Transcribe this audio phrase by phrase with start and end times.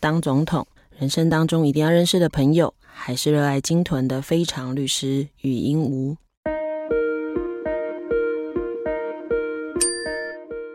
[0.00, 0.66] 当总统，
[0.98, 6.16] 人生当中一定要认识的朋友，还是热爱鲸豚的非常律师禹英禑。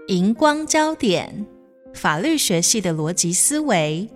[0.08, 1.46] 荧光焦点：
[1.94, 4.10] 法律学系的逻辑思维。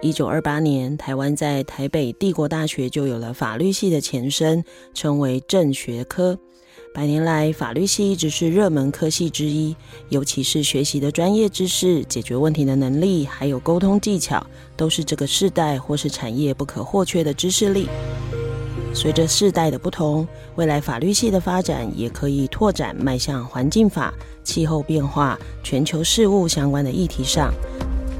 [0.00, 6.38] 一九二八年，台湾在台北帝国大学就有了法律系的前身，称为政学科。
[6.94, 9.76] 百年来，法律系一直是热门科系之一，
[10.08, 14.44] 尤其是学习的专业知识、解决问题的能力，还有沟通技巧，
[14.76, 17.88] 都是这个世代或是产业不可或缺的知识力。
[18.94, 20.26] 随着世代的不同，
[20.56, 27.52] 未来法律系的发展也可以拓展迈向环境法、气候变化、全球事务相关的议题上，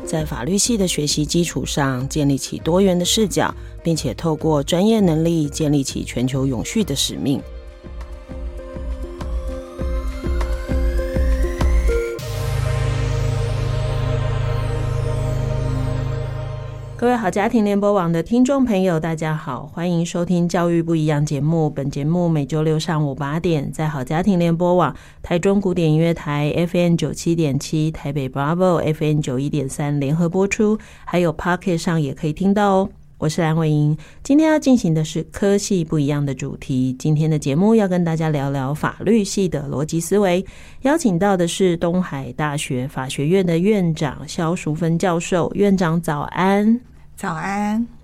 [0.07, 7.43] 在法律系的学习基础上，建立起多元的视角，并且透过专业能力建立起全球永续的使命。
[16.99, 21.71] 各位好家庭联播网的听众朋友，大家好，欢迎收听《教育不一样》节目。
[21.71, 32.89] 本节目每周六上午八点，在好家庭联播网、台中古典音乐台 FM 九七点七、台北 Bravo FM 九一点三联合播出，还有 Pocket 上也可以听到哦。
[33.19, 36.95] 我是蓝慧英，今天要进行的是科系不一样的主题。
[37.01, 40.45] 今天的节目要跟大家聊聊法律系的逻辑思维，
[40.83, 45.51] 邀请到的是东海大学法学院的院长肖淑芬教授。
[45.57, 46.81] 院长早安。
[47.17, 47.98] 早安。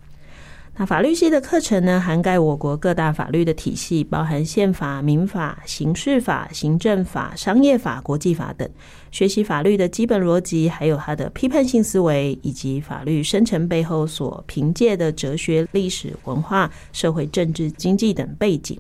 [0.77, 8.69] 那法律系的课程呢，涵盖我国各大法律的体系，包含宪法、民法、刑事法、行政法、商业法、国际法等。
[9.12, 18.77] 学习法律的基本逻辑，还有它的批判性思维，以及法律生成背后所凭借的哲学、历史、文化、社会、政治、经济等背景。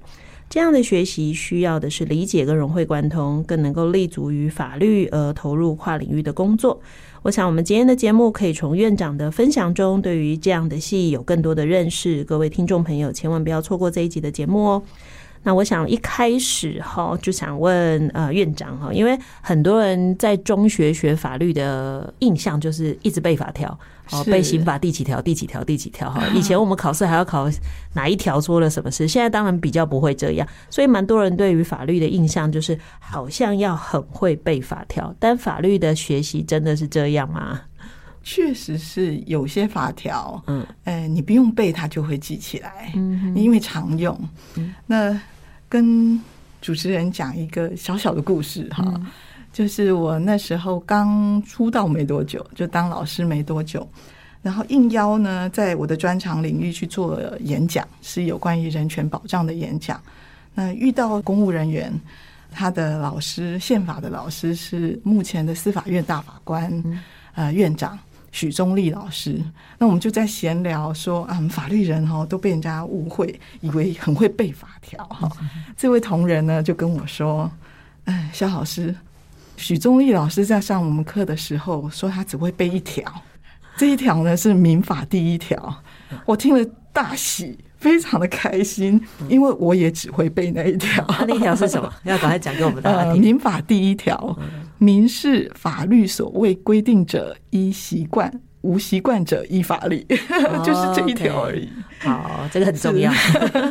[0.50, 6.80] 这样的学习需要的是理解跟融会贯通，更能够立足于法律而投入跨领域的工作。
[7.24, 12.22] 我想，我们今天的节目可以从院长的分享中，对于这样的戏有更多的认识。
[12.24, 14.82] 各位听众朋友，千万不要错过这一集的节目哦。
[15.42, 23.78] 那我想一开始哈，就想问呃院长哈，因为很多人在中学学法律的印象就是一直背法条，
[24.10, 26.26] 哦背刑法第几条第几条第几条哈。
[26.34, 27.48] 以前我们考试还要考
[27.94, 37.60] 哪一条做了什么事，现在当然比较不会这样，所以蛮多人对于法律的印象就是好像要很会背法条，但法律的学习真的是这样吗？
[38.22, 44.18] 确实是有些法条，嗯，哎，你不用背它就会记起来，嗯，因为常用，
[44.86, 45.20] 那。
[45.66, 46.20] 跟
[46.60, 49.06] 主持人讲一个小小的故事哈，嗯、
[49.54, 53.88] 就是我那时候刚出道没多久，就当老师没多久，
[54.42, 60.02] 然后应邀呢，在我的专长领域去做演讲，是有关于人权保障的演讲。
[60.54, 61.92] 那遇到公务人员，
[62.50, 66.98] 他的老师，宪法的老师是目前的司法院大法官，嗯、
[67.34, 67.96] 呃，院长。
[68.32, 69.40] 许宗力老师，
[69.78, 75.30] 那我们就在闲聊说啊，法律人哈都被人家误会，以为很会背法条哈。
[75.76, 77.48] 这位同仁呢就跟我说
[78.06, 78.92] ：“哎，肖老师，
[79.56, 83.04] 许宗义老师在上我们课的时候说他只会背一条，
[83.76, 85.82] 这一条呢是民法第一条。”
[86.26, 87.58] 我听了大喜。
[87.76, 88.98] 非常的开心，
[89.28, 91.04] 因为我也只会背那一条。
[91.20, 91.92] 嗯、那一条是什么？
[92.04, 93.12] 要赶快讲给我们大家听。
[93.12, 94.34] 呃、民法第一条，
[94.78, 101.68] 民事法律所谓规定者依习惯，无习惯者依法律，哦、 就是这一条而已。
[101.98, 103.12] 好，这个很重要。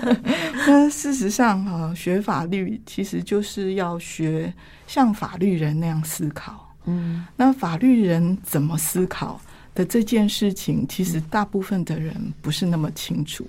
[0.67, 4.53] 那事实上，哈，学法律其实就是要学
[4.85, 6.75] 像法律人那样思考。
[6.85, 9.41] 嗯，那法律人怎么思考
[9.73, 13.47] 的这件事情，其实大部分的人不是那么清楚。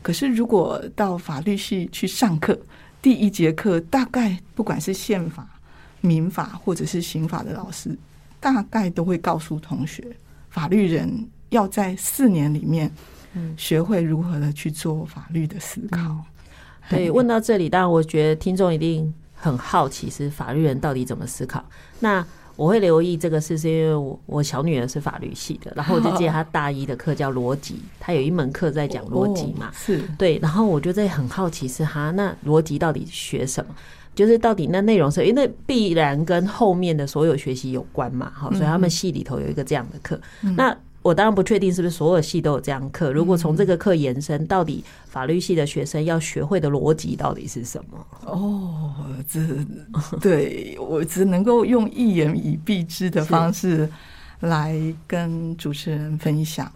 [0.00, 2.56] 可是，如果到法律系去上课，
[3.02, 5.44] 第一节课大概不管是宪法、
[6.00, 7.98] 民法或者是刑法的老师，
[8.38, 10.04] 大概都会告诉同学，
[10.54, 12.88] 法律人要在四年里面，
[13.56, 15.98] 学会如何的去做法律的思考。
[15.98, 16.24] 嗯、
[16.90, 21.64] 对，问到这里，当然我觉得听众一定很好奇，是法律人到底怎么思考？
[21.98, 22.24] 那
[22.54, 33.74] 我会留意这个事，是因为我我小女儿是法律系的，然后我就记得她大一的课叫逻辑，她有一门课在讲逻辑嘛，是对，然后我就在很好奇是哈，那逻辑到底学什么？
[34.14, 40.20] 就是到底那内容是因为必然跟后面的所有学习有关嘛，好，所以他们系里头有一个这样的课。
[40.42, 43.12] 嗯、那我当然不确定是不是所有系都有这样课。
[43.12, 48.06] 如果从这个课延伸，到底法律系的学生要学会的逻辑到底是什么？
[48.24, 48.94] 哦，
[49.28, 49.40] 这
[50.20, 53.86] 对我只能够用一言以蔽之的方式
[54.40, 56.72] 来跟主持人分享。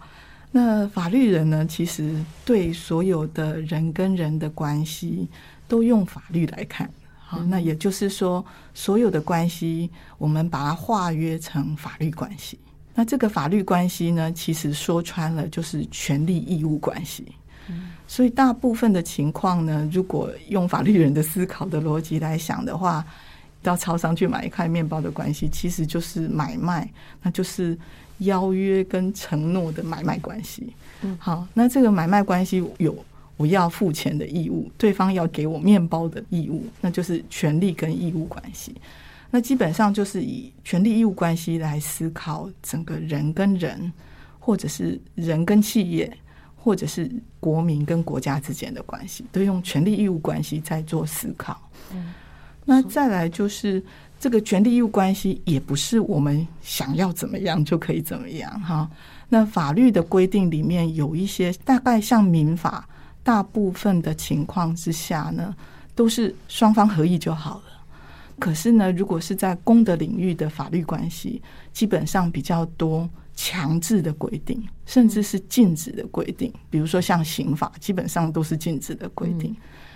[0.51, 2.13] 那法律人呢，其实
[2.45, 5.27] 对所有的人跟人的关系
[5.67, 6.87] 都用法律来看。
[7.29, 8.43] 好，那也就是说，
[8.73, 9.87] 所有的关系，
[10.17, 12.57] 我们把它化约成法律关系。
[12.95, 17.23] 那这个法律关系呢，其实说穿了就是权利义务关系。
[18.07, 23.05] 所以大部分的情况呢，如果用法律人的思考的逻辑来想的话，
[23.61, 26.89] 到超商去买一块面包的关系，其实就是买卖，
[27.21, 27.77] 那就是
[28.17, 30.73] 邀约跟承诺的买卖关系。
[31.19, 33.05] 好，那这个买卖关系有
[33.39, 38.75] 我要付钱的义务，对方要给我面包的义务，那就是权利跟义务关系。
[39.31, 43.89] 那基本上就是以权利义务关系来思考整个人跟人，
[44.39, 46.11] 或者是人跟企业，
[46.57, 47.09] 或者是
[47.39, 51.57] 国民跟国家之间的关系，都用权利义务关系在做思考。
[51.93, 52.13] 嗯，
[52.65, 53.81] 那再来就是
[54.19, 58.91] 这个权利义务关系，也不是我们想要怎么样就可以怎么样哈。
[59.29, 62.89] 那法律的规定里面有一些，大概像民法，
[63.23, 65.55] 大部分的情况之下呢，
[65.93, 67.63] 都是双方合意就好了。
[68.39, 71.41] 可是呢，如果是在公的领域的法律关系，
[71.73, 76.51] 基本上比较多强制的规定，甚至是禁止的规定。
[76.69, 79.53] 比如说像刑法，基本上都是禁止的规定。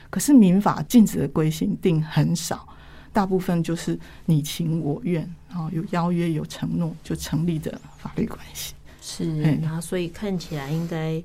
[0.10, 1.50] 可是民法禁止的规
[1.82, 2.68] 定很少，
[3.14, 8.74] 大部分就是你情我愿，然后有邀约、有承诺就成立的法律关系。
[9.02, 11.24] 是，然后所以看起来应该。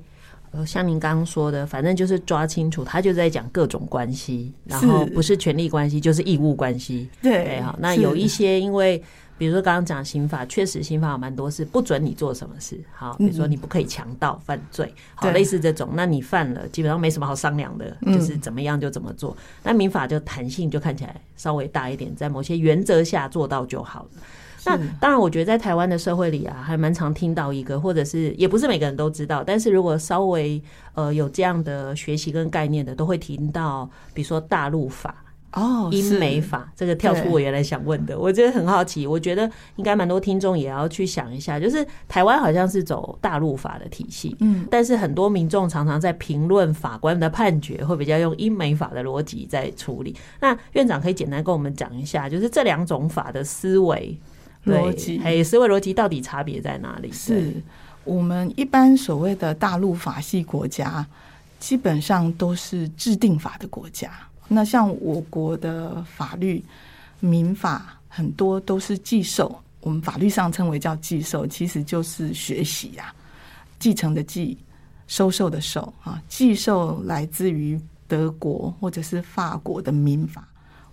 [0.51, 7.09] 呃，像您刚刚说的，反正就是抓清楚，他就在讲各种关系，然后不是权利关系就是义务关系。
[7.21, 9.03] 对，好，那有一些因为，
[9.37, 19.37] 比如说刚刚讲刑法，确实刑法有蛮多是不准你做什么事，好，比如说你不可以强盗犯罪，好，类似这种，那你犯了，基本上没什么好商量的，就是怎么样就怎么做。
[19.63, 24.11] 那民法就弹性就看起来稍微大一点，在某些原则下做到就好了。
[24.65, 30.61] 那当然，我觉得在台湾的社会里啊，还蛮常听到一个，或者是也不是每个人都知道，但是如果稍微
[30.95, 35.15] 呃有这样的学习跟概念的，都会听到，比如说大陆法
[35.53, 50.15] 哦，英美法，这个跳出我原来想问的，我觉得很好奇，我觉得应该蛮多听众也要去想一下，就是台湾好像是走大陆法的体系，嗯，但是很多民众常常在评论法官的判决，会比较用英美法的逻辑在处理。
[50.39, 54.19] 那院长可以简单跟我们讲一下，就是这两种法的思维。
[54.69, 57.11] 逻辑，哎，思维逻辑到底差别在哪里？
[57.13, 57.55] 是
[58.05, 61.07] 我们一般所谓的大陆法系国家，
[61.59, 64.11] 基本上都是制定法的国家。
[64.49, 66.65] 那像我国的法律、
[67.21, 73.15] 民法，很多都是继受，我们法律上称为叫继受，其实就是学习呀、啊，
[73.79, 74.57] 继承的继，
[75.07, 80.49] 收受的受啊，继受来自于德国或者是法国的民法，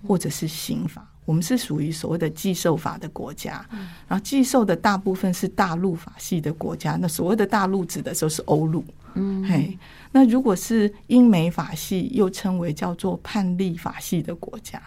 [0.06, 1.07] 或者是刑法。
[1.25, 3.66] 我们是属于所谓的寄售法的国家，
[4.07, 6.98] 然后寄售的大部分是大陆法系的国家。
[7.01, 8.83] 那所谓的大陆指的就是欧陆，
[9.16, 9.77] 嗯，嘿。
[10.12, 14.81] 那如果是英美法系，又称为叫做判例法系的国家。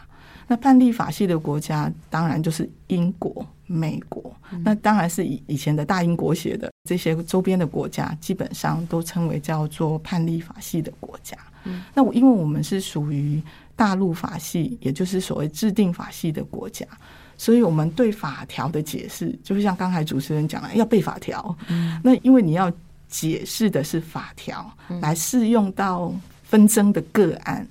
[0.48, 4.34] 那判例法系的国家，当然就是英国、美国。
[4.64, 11.36] 那当然是以以前的大英国写的这些周边的国家，基本上都称为叫做判例法系的国家。
[11.94, 13.40] 那我因为我们是属于。
[13.78, 16.84] 大陆法系，也就是所谓制定法系的国家，
[17.36, 21.56] 所以我们对法条的解释，就是像刚才主持人讲了，要背法条。
[21.68, 21.96] 嗯。
[22.02, 22.72] 那因为你要
[23.06, 24.68] 解释的是法条，
[25.00, 26.12] 来适用到
[26.42, 27.64] 纷争的个案，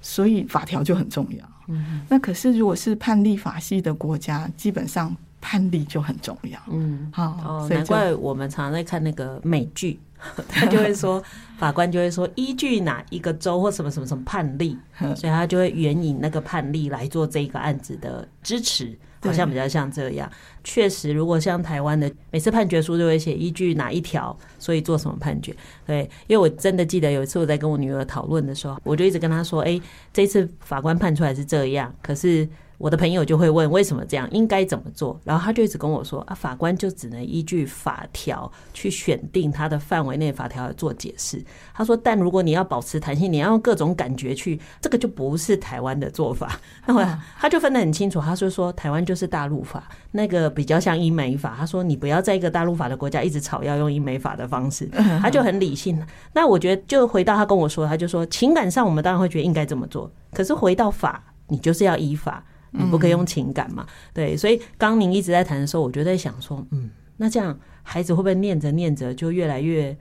[0.00, 1.51] 所以法条就很重要。
[1.68, 2.02] 嗯。
[2.08, 6.60] 那可是如果是判例法系的国家，基本上判例就很重要。
[6.70, 7.10] 嗯。
[7.12, 9.98] 好，哦，难怪我们常常在看那个美剧。
[10.48, 11.20] 他就会说，
[11.58, 14.78] 法官就会说，依据哪一个州或什么什么什么判例，
[15.16, 20.30] 所以他就会援引那个判例来做这个案子的支持，好像比较像这样。
[20.64, 25.54] 确实，如果像台湾的每次判决书都会写依据哪一条，所以做什么判决。
[25.86, 29.80] 对，因为我真的记得有一次我在跟我女儿讨论的时候，我就一直跟她说，哎，
[30.12, 32.48] 这次法官判出来是这样，可是。
[32.82, 35.16] 我的朋友就会问为什么这样，应该怎么做？
[35.22, 41.40] 然后他就一直跟我说啊，法官就只能依据法条去选定他的范围内法条来做解释。
[41.72, 46.58] 他说，但如果你要保持弹性，你要用各种感觉去，这个就不是台湾的做法。
[46.84, 51.54] 那么他就分得很清楚，他就说台湾就是大陆法，那个比较像英美法。
[51.56, 54.86] 他说你不要在一个大陆法的国家一直吵要用英美法的方式，
[55.20, 56.04] 他就很理性。
[56.32, 61.22] 那我觉得就回到他跟我说，他就说情感上我们当然会觉得应该这么做，可是回到法。
[61.48, 63.86] 你就是要依法，你不可以用情感嘛。
[63.86, 69.96] 嗯、对，所以刚您一直在谈的时候，我就在想说，嗯，那这样孩子会不会念着念着就越来越？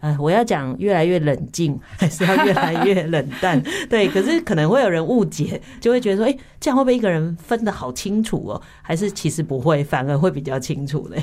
[0.00, 3.62] 呃，我要讲越来越冷静，还是要越来越冷淡？
[3.88, 8.60] 对，可是可能会有人误解，就会觉得说，哎、欸，这样会不会一个人分得好清楚哦？
[8.82, 11.16] 还是其实不会，反而会比较清楚嘞？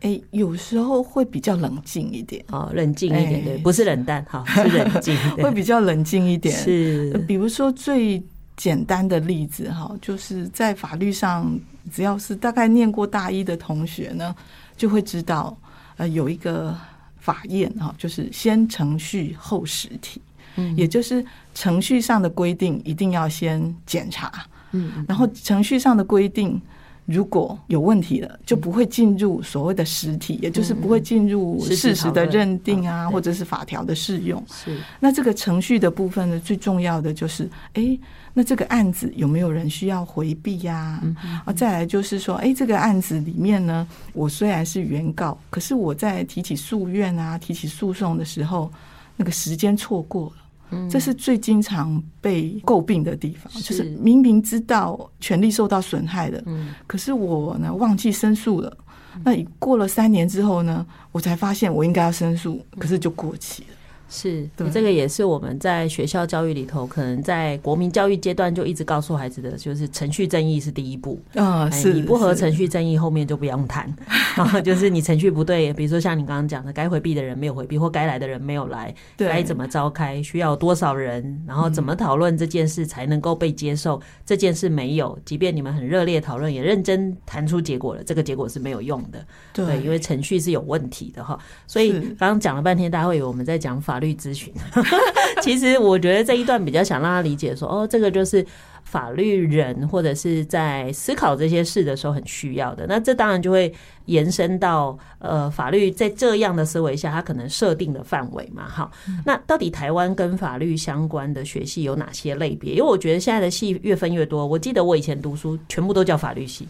[0.00, 6.54] 哎、欸，有时候会比较冷静一点哦，冷静一点，欸、对，不是冷淡，哈，是冷静， 会比较冷静一点。
[6.54, 8.22] 是，比如说最
[8.56, 11.58] 简单的例子哈，就是在法律上，
[11.92, 14.34] 只要是大概念过大一的同学呢，
[14.76, 15.56] 就会知道，
[15.96, 16.76] 呃，有一个。
[17.18, 20.20] 法验哈，就是先程序后实体，
[20.54, 26.62] 嗯，也就是程序上的规定一定要先检查，嗯，然后程序上的规定
[27.04, 34.40] 如果有问题了，就不会进入所谓的实体，也就是不会进入事实的认定啊，或者是法条的适用。
[34.48, 37.98] 是，那这个程序的部分呢，最重要的就是，哎。
[38.38, 41.02] 那这个案子有没有人需要回避呀？
[41.46, 48.70] 啊，再来就是说，哎，这个案子里面呢，我虽然是原告，可是我在提起诉愿啊、提起诉讼的时候，
[49.16, 50.36] 那个时间错过了，
[50.72, 58.76] 嗯，这是最经常被诟病的地方，是就是明明知道权利受到损害的，嗯，可是我呢忘记申诉了，
[59.24, 63.68] 那过了三年之后呢，我才发现我应该要申诉，可是就过期了。
[64.08, 71.68] 是，这个也是我们在学校教育里头，可能在国民教育阶段就一直告诉孩子的，就是程序正义是第一步啊。
[71.70, 73.92] 是，你不合程序正义，后面就不用谈。
[74.36, 84.00] 然 后就是你程序不对，比如说像你刚刚讲的，该回避的人没有回避，或该来的人没有来，该怎么召开，需要多少人，然后怎么讨论这件事才能够被接受。
[84.24, 89.26] 这件事没有，即便你们很热烈讨论，也认真谈出结果了，这个结果是没有用的。
[89.52, 91.36] 对，因为程序是有问题的哈。
[91.66, 93.95] 所以刚刚讲了半天，大家会以为我们在讲法。
[93.96, 94.52] 法律咨询，
[95.40, 98.44] 其实我觉得这一段比较想让他理解说，哦，这个就是
[98.84, 102.84] 法律人或者是在思考这些事的时候很需要的。
[102.86, 103.72] 那这当然就会
[104.04, 108.68] 延伸到呃，法律在这样的思维下，它可能设定的范围嘛。
[108.68, 108.90] 好，
[109.24, 112.72] 那到底台湾跟法律相关的学系有哪些类别？
[112.72, 114.46] 因为我觉得现在的系越分越多。
[114.46, 116.68] 我记得我以前读书全部都叫法律系，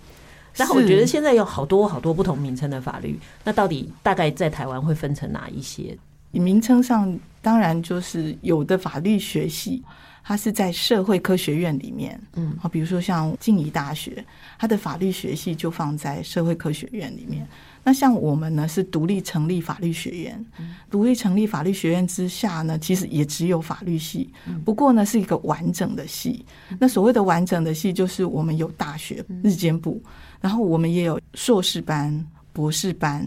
[0.56, 3.18] 但我觉得现在有好多好多不同名称的法律。
[3.42, 5.98] 那到底大概在台湾会分成哪一些？
[6.38, 9.82] 名称上当然就是有的法律学系，
[10.24, 14.24] 它是在社会科学院里面，嗯，好，比如说像静宜大学，
[14.58, 17.46] 它的法律学系就放在社会科学院里面。
[17.84, 20.44] 那像我们呢，是独立成立法律学院，
[20.90, 24.28] 独立成立法律学院之下呢，其实也只有法律系，
[24.64, 26.44] 不过呢是一个完整的系。
[26.80, 30.02] 那所谓的完整的系，就是我们有大学日间部，
[30.40, 33.24] 然后我们也有硕士班、博士班。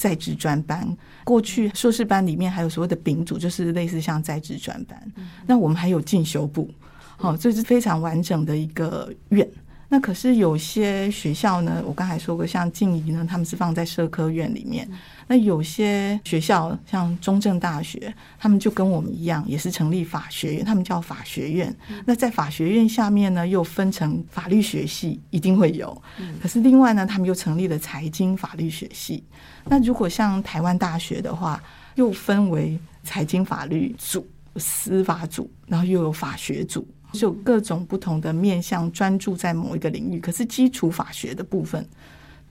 [0.00, 4.98] 在职专班，过去硕士班里面还有所谓的丙组，就是类似像在职专班。
[5.46, 6.70] 那我们还有进修部，
[7.18, 9.46] 好，这是非常完整的一个院。
[9.92, 14.88] 那可是有些学校呢，我刚才说过，像静怡呢，他们是放在社科院里面。
[15.26, 21.76] 那有些学校像中正大学，他们就跟我们一样，也是成立法学院，他们叫法学院。
[22.06, 26.00] 那在法学院下面呢，又分成法律学系，一定会有。
[26.40, 29.24] 可是另外呢，他们又成立了财经法律学系。
[29.64, 31.60] 那如果像台湾大学的话，
[31.96, 36.86] 又分为财经法律组、司法组，然后又有法学组。
[37.12, 40.20] 就有各种不同的面向，专注在某一个领域。
[40.20, 41.86] 可是基础法学的部分，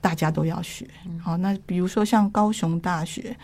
[0.02, 0.88] 大家都要学。
[1.22, 3.36] 好，那比如说像高雄大学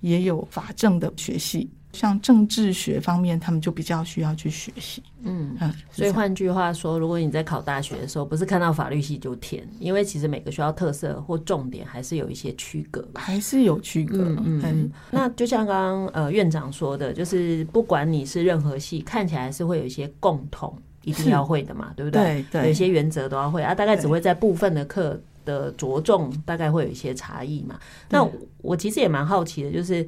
[0.00, 1.70] 也有法政的学系。
[1.94, 5.02] 像政治学方面，他们就比较需要去学习。
[5.22, 14.18] 嗯嗯，所以换句话说，如果你在考大学的时候，不是看到法律系就填，因为其实每个学校特色或重点还是有一些区隔，还是有区隔。
[14.18, 22.44] 嗯嗯，那就像刚刚呃院长说的，就是不管你是任何系，看起来是会有一些共同一定要会的嘛，对不对？
[22.50, 27.78] 对对，有一些原则都要会啊，大概只会在部分的课的着重，大概会有一些差异嘛。
[28.10, 30.06] 那我其实也蛮好奇的，就是。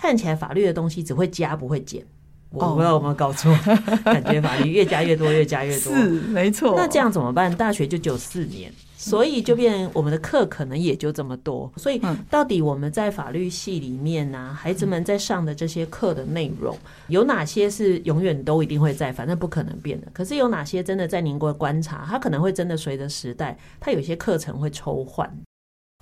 [0.00, 2.04] 看起来法律的东西只会加不会减，
[2.50, 3.56] 我不知道有没有搞错。
[4.04, 6.74] 感觉法律越加越多，越加越多，是没错。
[6.76, 7.54] 那这样怎么办？
[7.56, 11.72] 大学就只有四年，所以就变我们的课可能也就这么多。
[11.76, 16.76] 所以到底我们在法律系里面呢、啊，孩子们在上的这些课的内容
[17.08, 20.06] 有哪些是永远都一定会在，反正不可能变的？
[20.12, 25.28] 可是有哪些真的在您国观察，它可能会真的随着时代，它有些课程会抽换。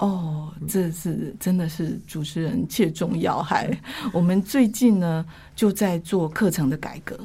[0.02, 3.70] 哦，这是真的是主持人切中要害。
[4.12, 7.16] 我们最近呢就在做课程的改革，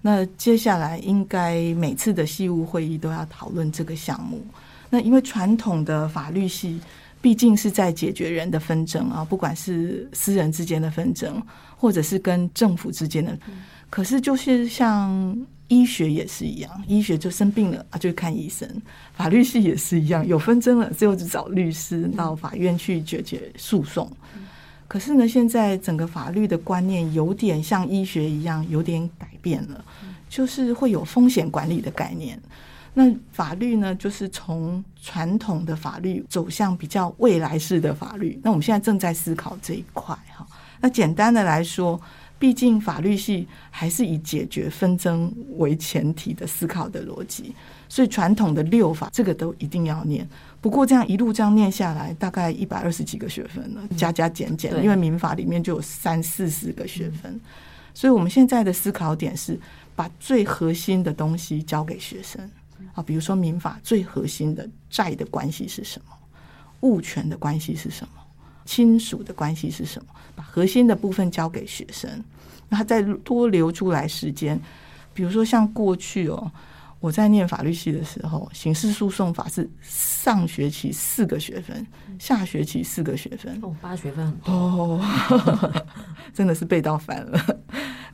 [0.00, 4.42] 那接下来应该每次的系务会议都要讨论这个项目。
[4.88, 6.80] 那因为传统的法律系
[7.20, 11.38] 毕竟是在解决人的纷争啊，不管是私人之间的纷争，
[11.76, 13.38] 或者是跟政府之间的，
[13.90, 15.36] 可是就是像。
[15.72, 18.68] 医学也是一样，医学就生病了啊，就看医生；
[19.14, 24.06] 法律系也是一样，有纷争了，最后就找律师到法院去解决诉讼。
[24.86, 29.82] 可是呢，现在整个法律的观念有点像医学一样，有点改变了，
[30.28, 32.38] 就是会有风险管理的概念。
[32.92, 38.38] 那法律呢，就是从传统的法律走向比较未来式的法律。
[38.42, 40.46] 那我们现在正在思考这一块哈。
[40.78, 41.98] 那简单的来说，
[42.42, 47.54] 毕竟法律系还是以解决纷争为前提的思考的逻辑，
[47.88, 50.28] 所以传统的六法这个都一定要念。
[50.60, 57.40] 不过这样一路这样念下来，大概一百二十几个学分了，加加减减，因为民法里面就有三四十个学分。
[57.94, 59.56] 所以我们现在的思考点是，
[59.94, 62.50] 把最核心的东西交给学生。
[62.92, 66.16] 啊，比如说民法最核心的债的关系是什么？
[66.80, 68.14] 物权的关系是什么？
[68.64, 70.08] 亲属的关系是什么？
[70.34, 72.10] 把核心的部分交给学生，
[72.72, 74.58] 那他再多留出来时间。
[75.12, 76.50] 比如说像过去哦，
[76.98, 81.86] 我在念法律系的时候，刑事诉讼法是上学期四个学分，
[82.18, 85.84] 下学期四个学分，哦，八学分很多哦，
[86.32, 87.38] 真的是背到烦了。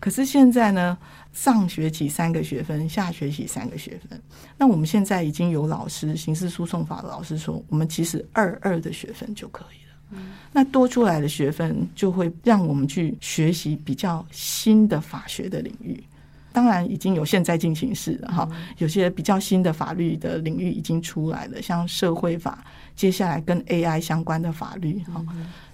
[0.00, 0.98] 可是现在呢，
[1.32, 4.20] 上学期三个学分，下学期三个学分。
[4.56, 9.87] 那我们现在已经有老师，刑事诉讼法的老师说，我们其实二二的学分就可以了。
[10.10, 10.18] 嗯。
[10.52, 16.02] 那多出来的学分就会让我们去学习比较新的法学的领域。
[16.50, 18.48] 当然，已经有现在进行式了哈。
[18.78, 22.64] 有些比较新的法律的领域已经出来了，像社会法，
[22.96, 25.24] 接下来跟 AI 相关的法律哈，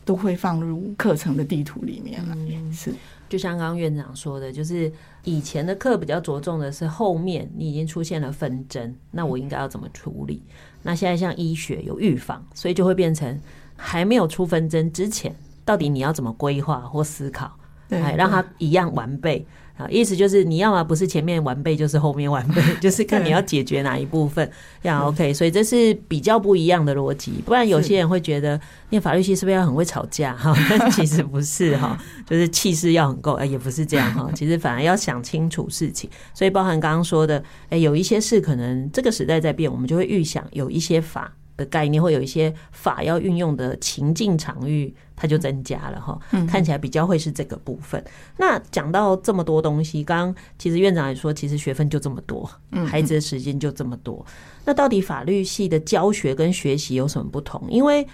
[0.04, 2.36] 都会放入课程的地图里面了。
[2.72, 2.92] 是。
[3.26, 10.42] 就像刚刚院长说的，就是以前的课比较着重的是后面你已经出现了纷争，那我应该要怎么处理？
[10.82, 13.40] 那现在像医学有预防，所以就会变成
[13.76, 17.56] 还没有出纷争之前，到底你要怎么规划或思考，
[17.90, 19.46] 哎，让它一样完备。
[19.76, 24.48] 啊，意思就是你要么不是前面完备，就是后面完备， 就是看你要解决哪一部分，
[24.80, 25.34] 这样 OK。
[25.34, 27.42] 所以这是比较不一样的逻辑。
[27.44, 30.54] 不然有些人会觉得念法律系是不是要很会吵架哈？
[30.70, 34.30] 但其实不是哈，就是气势要很够，哎，也不是这样哈。
[34.36, 36.08] 其实反而要想清楚事情。
[36.32, 44.94] 所以包含刚刚说的，哎，有一些事可能这个时代在变，我们就会预想有一些法的概念，会有一些法要运用的情境场域。
[45.16, 48.00] 它就增加了哈，看起来比较会是这个部分。
[48.00, 52.50] 嗯、那讲到这么多东西，刚刚其实院长也说，其实学分就这么多，
[52.84, 54.26] 孩子的时间就这么多。
[54.64, 57.64] 那到底法律系的教学跟学习有什么不同？
[57.70, 58.04] 因为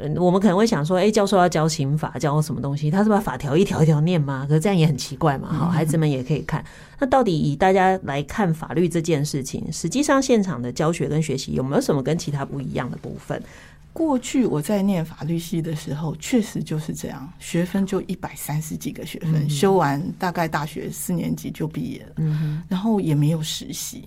[0.00, 2.90] 嗯，我们可能会想说，哎，教授要教刑法，教什么东西？
[2.90, 4.46] 他是把法条一条一条念吗？
[4.48, 5.52] 可是这样也很奇怪嘛。
[5.52, 6.64] 好，孩子们也可以看。
[6.98, 13.42] 那到底以大家来看法律这件事情，实际上现场的教学跟学习有没有什么跟其他不一样的部分？
[13.92, 24.04] 过去我在念法律系的时候，确实就是这样，学分就一百三十几个学分，嗯、修完大概大学四年级就毕业了，嗯、然后也没有实习。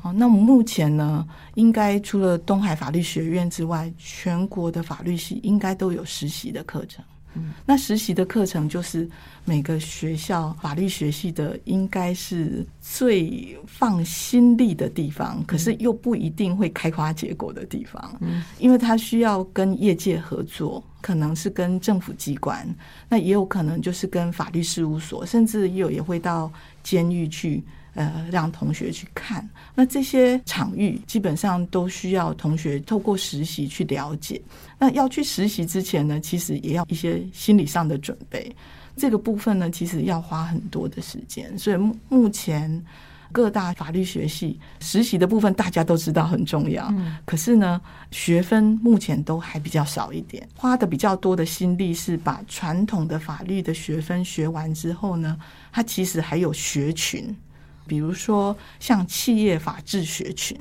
[0.00, 7.04] 好，那我们目前呢，应该除了东海法律学院之外，全国的法律系应该都有实习的课程。
[7.34, 9.08] 嗯，那实习的课程就是
[9.46, 18.14] 每个学校法律学系的应该是最放心力的地方，可是又不一定会开花结果的地方。
[18.20, 22.68] 嗯，因为它需要跟业界合作，可能是跟政府机关，
[23.08, 27.64] 那也有可能就是跟法律事务所，甚至也有也会到监狱去。
[27.94, 34.40] 呃，让同学去看，那这些场域基本上都需要同学透过实习去了解。
[34.78, 38.50] 那要去实习之前呢，其实也要一些心理上的准备。
[38.96, 41.56] 这个部分呢，其实要花很多的时间。
[41.58, 41.76] 所以
[42.08, 42.82] 目前
[43.30, 46.88] 各大法律学系实习的部分，大家都知道很重要。
[46.92, 47.16] 嗯。
[47.26, 47.78] 可是呢，
[48.10, 55.38] 学分目前都还比较少一点，花的比较多的心力是把传统的法律的学分学完之后呢，
[55.70, 57.36] 它其实还有学群。
[57.86, 60.58] 比如说像企业法治学群，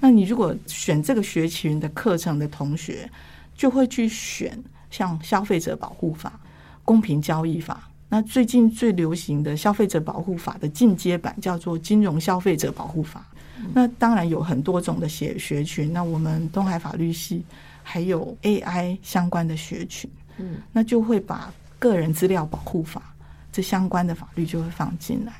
[0.00, 3.10] 那你如果选这个学群的课程的同学，
[3.54, 4.56] 就会去选
[4.90, 6.38] 像消费者保护法、
[6.84, 7.88] 公平交易法。
[8.08, 13.24] 那最近最流行的消费者保护法的进阶版叫做金融消费者保护法。
[13.72, 15.92] 那当然有很多种的学学群。
[15.92, 17.44] 那我们东海法律系
[17.82, 23.14] 还有 AI 相关的学群，嗯，那就会把个人资料保护法
[23.50, 25.32] 这相关的法律就会放进来。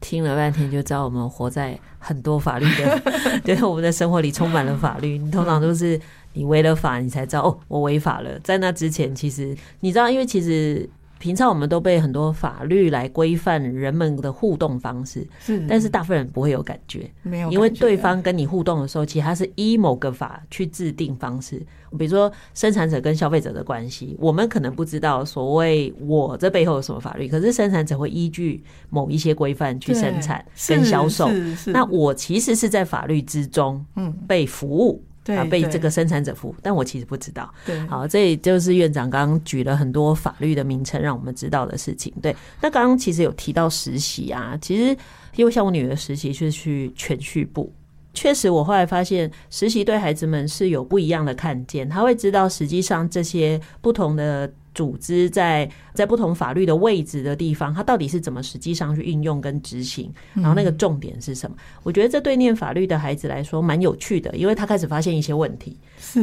[0.00, 3.02] 听了半天就知道，我们活在很多法律的，
[3.44, 5.18] 就是我们的生活里充满了法律。
[5.18, 6.00] 你通常都是
[6.32, 8.38] 你违了法，你才知道哦，我违法了。
[8.40, 10.88] 在那之前，其实你知道，因为其实
[11.20, 21.62] 平常我们都被很多法律来规范人们的互动方式，是，但是大部分人不会有感觉，没有，因为对方跟你互动的时候，其实他是依某个法去制定方式。
[21.98, 31.28] 比如说生产者跟消费者的关系，我们可能不知道所谓我这背后有什么法律，可是生产者会依据某一些规范去生产跟销售。
[31.66, 35.04] 那我其实是在法律之中，嗯，被服务。
[35.36, 37.52] 啊，被这个生产者服务，但我其实不知道。
[37.64, 42.12] 对，好，这也就是院长刚刚举了很多法律的名称，让我们知道的事情。
[42.22, 44.96] 对，那刚刚其实有提到实习啊，其实
[45.36, 47.72] 因为像我女儿实习是去全序部，
[48.14, 54.50] 确实我后来发现实习对孩子们是有不一样的看见，他会知道实际上这些不同的。
[54.74, 60.12] 组织在在不同法律的位置的地方，它到底是怎么实际上去运用跟执行？
[60.34, 61.56] 然后那个重点是什么？
[61.82, 65.76] 我觉得这对念法律的孩子来说蛮有趣的，因为他开始发现一些问题，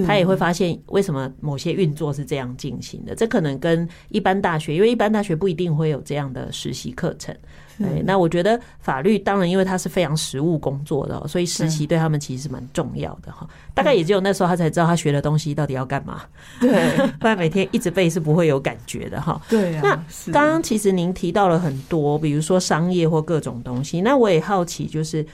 [0.06, 3.14] 他也会发现为什么某些运作是这样进行的。
[3.14, 7.36] 这可能跟一般大学，因为一般大学不一定会有这样的实习课程。
[7.78, 13.48] 对，那我觉得法律当然，因为它是非常实务工作的，所以实习对他们其实是蛮重要的哈。
[13.74, 16.24] 大概也只有那时候他才知道他学的东西到底要干嘛。
[16.60, 16.72] 对，
[17.20, 19.40] 不然每天一直背是不会有感觉的哈。
[19.48, 19.82] 对啊。
[19.84, 24.02] 那刚刚其实您提到了很多，比如说商业或各种东西。
[24.02, 25.26] 那我也好奇，就是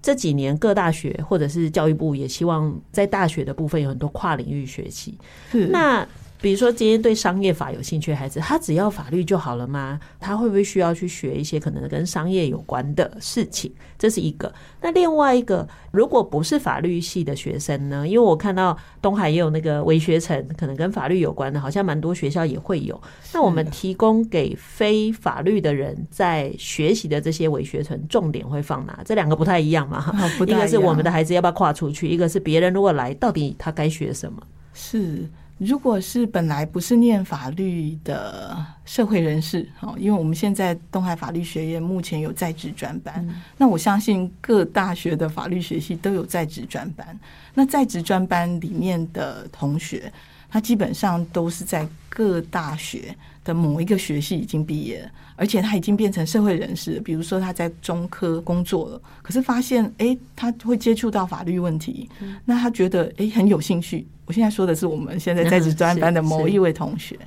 [0.00, 5.18] 这几年各大学或者是教育部也希望在大学的部分有很多跨领域学习。
[5.52, 5.66] 是。
[5.66, 6.06] 那
[6.40, 10.00] 比如说，今天对商业法有兴趣的孩子，他只要法律就好了吗？
[10.18, 13.70] 他会不会需要去学一些可能跟商业有关的事情？
[13.98, 14.50] 这是一个。
[14.80, 18.08] 那另外一个，如果不是法律系的学生呢？
[18.08, 22.98] 因为我看到东海也有那个微学城，可能跟法律有关的，好像蛮多学校也会有。
[23.34, 29.00] 那我们提供给非法律的人在学习的这些微学城，重点会放哪？
[29.04, 30.00] 这两个不太一样嘛？
[30.00, 34.40] 哈，一个是我们的孩子要不要跨出去，一个是别人如果来，到底他该学什么？
[34.72, 35.28] 是。
[35.60, 47.06] 如果是本来不是念法律的社会人士，哦，因为我们现在东海法律学院目前有在职专班，那我相信各大学的法律学系都有在职专班。
[47.52, 50.10] 那在职专班里面的同学，
[50.48, 56.98] 他基本上都是在各大学的某一个学系已经毕业了，而且他已经变成社会人士。
[57.00, 62.08] 比如说他在中科工作了，可是发现哎，他会接触到法律问题，
[62.46, 64.06] 那他觉得哎很有兴趣。
[64.30, 67.18] 我现在说的是我们现在在职专班的某一位同学，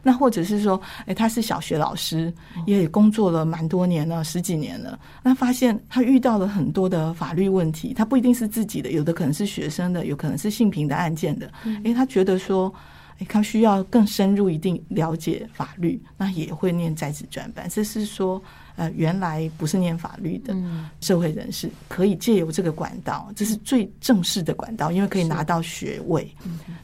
[0.00, 2.32] 那或者是说，哎，他是小学老师，
[2.66, 4.96] 也工作了蛮多年了，十几年了。
[5.24, 11.50] 那发现他遇到了很多的法律问题，他不一定是自己的，有的可能是学生的，有可能是性平的案件的。
[11.82, 12.72] 哎，他觉得说，
[13.18, 17.68] 哎，他需要更深入一定了解法律，那也会念在职专班。
[17.68, 18.40] 这是说。
[18.76, 20.54] 呃，原来不是念法律的
[21.00, 26.30] 社会人士，可以借由这个管道，这是最正式的管道，因为可以拿到学位。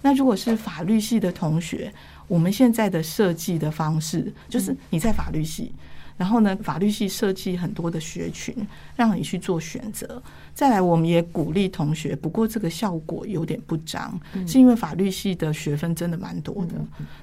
[0.03, 1.93] 那如果是法律系的同学，
[2.27, 5.73] 我们现在的设计的方式，就是你在法律系。
[6.17, 8.53] 然后呢，法律系设计很多的学群，
[8.97, 10.21] 让你去做选择。
[10.59, 16.75] 再来，我们也鼓励同学，不过这个效果有点不彰，是因为法律系的学分真的蛮多的。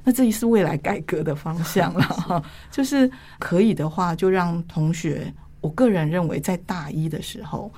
[0.05, 7.69] 那这也是未来改革的方向了哈， 就是可以的话，就让同学，我个人认为，在大一的时候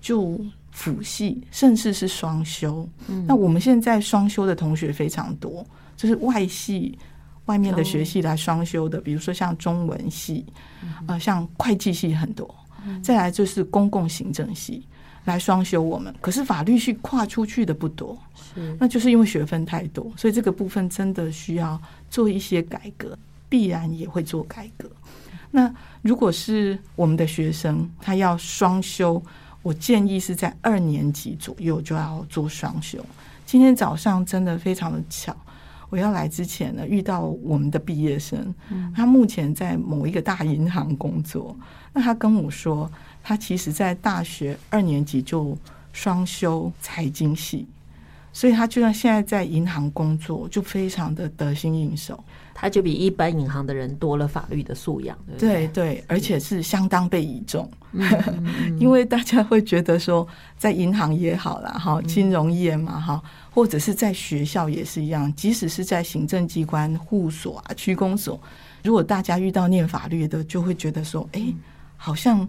[0.00, 0.36] 就
[0.72, 2.84] 辅系，甚至是双修。
[3.24, 5.64] 那我们现在双修的同学非常多，
[5.96, 6.98] 就是外系。
[7.46, 10.44] 外面的学系来双修的，比如说像中文系，
[11.06, 12.52] 呃，像会计系很多，
[13.02, 14.82] 再来就是公共行政系
[15.24, 16.14] 来双修我们。
[16.20, 24.90] 可是法律系跨出去的不多，是，那就是因为学分太多，所以这个部分真的需要做一些改革，必然也会做改革。
[25.50, 29.22] 那如果是我们的学生，他要双修，
[29.62, 32.98] 我建议是在二年级左右就要做双修。
[33.46, 35.34] 今天早上真的非常的巧。
[35.90, 38.52] 我要来之前呢，遇到我们的毕业生，
[38.96, 41.56] 他目前在某一个大银行工作。
[41.92, 42.90] 那他跟我说，
[43.24, 45.58] 他其实在大学二年级就
[45.92, 47.66] 双修财经系，
[48.32, 52.22] 所以他就算现在在银行工作，就非常的得心应手。
[52.56, 57.68] 他就比一般银行的人多了法律的素养，对对，对，而且是相当被倚重。
[58.78, 63.22] 因为大家会觉得说，在银行也好啦，哈，金融业嘛，哈。
[63.50, 68.40] 或者是在学校也是一样，即使是在行政机关、户所啊、区公所，
[68.82, 71.52] 如果大家遇到念法律的，就会觉得说，哎，
[71.96, 72.48] 好像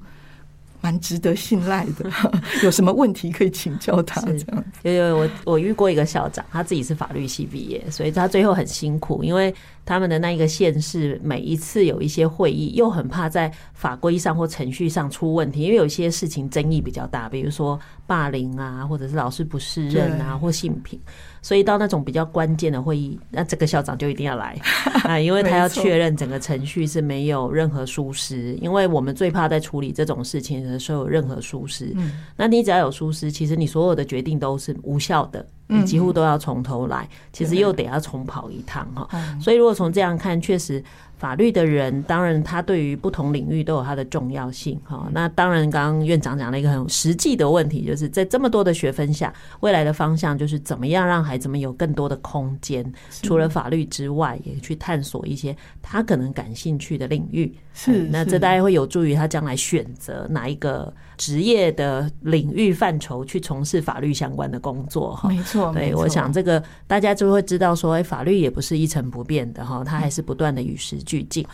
[0.86, 2.12] 蛮值得信赖的，
[2.62, 4.22] 有什么问题可以请教他。
[4.22, 9.52] 这样，因为我我遇过一个校长，他自己是法律系毕业，所以他最后很辛苦，因为
[9.86, 21.00] 他们的那一个县市每一次有一些会议，又很怕在法规上或程序上出问题，因为有些事情争议比较大，比如说霸凌啊，或者是老师不适任啊，或性平。
[21.42, 24.60] 所以到那种比较关键的会议，那这个校长就一定要来
[25.04, 28.56] 啊，因为他要确认整个程序是没有任何疏失。
[28.56, 35.46] 因为我们最怕在处理这种事情的时候有任何疏失，嗯那你只要有疏失，其实你所有的决定都是无效的。
[35.68, 39.10] 你几乎都要从头来，其实又得要重跑一趟哈。
[39.42, 40.84] 所以如果从这样看，确实
[41.18, 45.08] 法律的人，当然他对于不同领域都有他的重要性哈。
[45.12, 52.86] 那当然，刚刚院长讲了一个很实际的问题，就是在这么多的学分下，未来的方向就是怎么样让孩子们有更多的空间，
[53.22, 57.54] 除了法律之外，也去探索一些他可能感兴趣的领域。
[57.74, 65.28] 是，那这大概会有助于他将来选择哪一个职业的领域范畴去从事法律相关的工作哈。
[65.28, 65.74] 没错。
[65.74, 71.46] 对，我想这个大家就会知道说，哎，法律也不是一成不变的哈，它还是不断的与时俱进。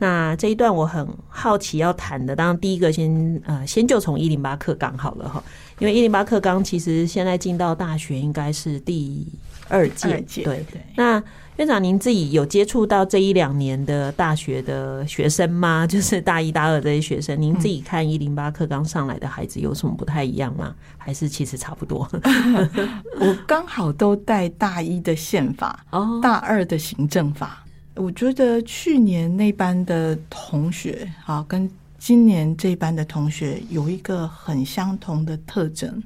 [0.00, 5.42] 那这一段我很好奇要谈的，当然第一个先呃，先就从一零八课纲好了哈，
[5.80, 9.26] 因为一零八课纲其实现在进到大学应该是第
[9.68, 10.80] 二届，对对。
[10.94, 11.20] 那
[11.56, 15.84] 院长，您自己有接触到这一两年的大学的学生吗？
[15.90, 20.72] 就是大一、大二这些学生，您自己看一零八课纲上来的孩子有什么不太一样吗？
[20.96, 22.08] 还是其实差不多？
[23.18, 27.64] 我刚好都带大一的宪法，哦，大二的行政法。
[27.98, 36.02] 我觉得去年那班的同学啊，跟今年这班的同学有一个很相同的特征。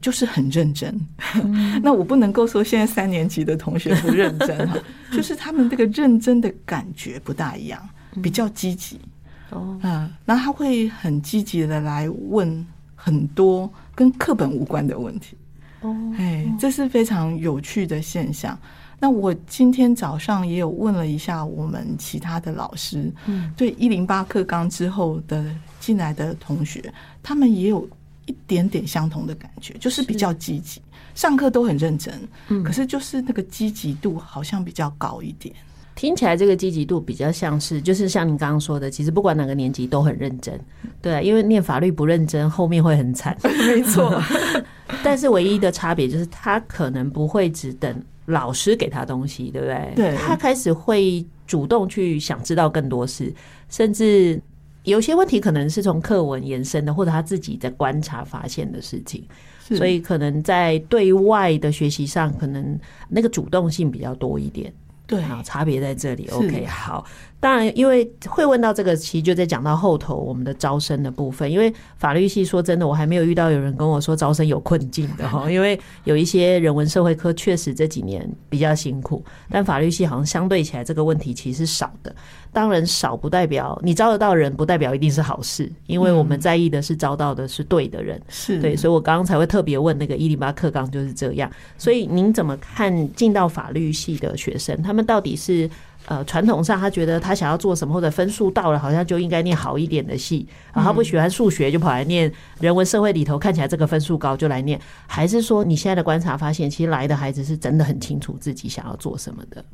[0.00, 0.94] 就是很认真，
[1.42, 4.76] 嗯、 那我不能够说现在三年级的同学不认真 哈，
[5.10, 7.80] 就是他们这个认真的感觉不大一样，
[8.22, 9.00] 比较积极。
[9.48, 15.38] 哦，嗯，然后他会很积极的来问很多跟课本无关的问题。
[15.80, 18.58] 哦，哎，这是非常有趣的现象。
[18.98, 25.44] 那我今天早上也有问了一下我们其他的老师，嗯，对一零八课纲之后的
[25.80, 27.88] 进来的同学，他们也有。
[28.26, 30.80] 一点点相同的感觉，就是比较积极，
[31.14, 32.14] 上课都很认真，
[32.48, 35.54] 嗯，可是就是那个积极度好像比较高一点。
[35.94, 40.58] 听起来这个积极度比较像是，就是像您刚刚说的，其实不管哪个年级都很认真，
[41.02, 44.18] 对啊，因为念法律不认真，后面会很惨，没错。
[45.04, 47.94] 但是唯一的差别就是，他可能不会只等
[48.26, 49.92] 老师给他东西，对不对？
[49.94, 53.32] 对，他开始会主动去想知道更多事，
[53.68, 54.40] 甚至。
[54.84, 59.26] 有些问题可能是从课文延伸的，或者他自己在观察发现的事情，
[59.58, 64.70] 所以可能在对外的学习上，可能那个主动性比较多一点。
[65.06, 66.28] 对，好，差别在这里。
[66.28, 67.02] OK，好。
[67.44, 71.52] 当然，因为会问到这个，其实就在讲到后头我们的招生的部分。
[71.52, 75.44] 因为法律系说真的，我还没有遇到有人跟我说招生有困境的哈。
[75.52, 82.16] 因为有一些人文社会科确实这几年比较辛苦，但法律系好像相对起来这个问题其实是少的。
[82.50, 88.18] 当然少不代表你招得到人，不代表一定是好事，因为我们在意的是招到的是对的人。
[88.26, 91.50] 是对，所以我刚刚才会特别问那个一零八课纲就是这样。
[91.76, 95.68] 所以您怎么看进到法律系的学生，他们到底是？
[96.06, 109.64] 呃，传统上他觉得他想要做什么，或者分数到了，好像就应该念好一点的系，然后他不喜欢数学，就跑来念人文社会里头看起来这个分数高就来念，还是说你现在的观察发现，其实来的孩子是真的很清楚自己想要做什么的？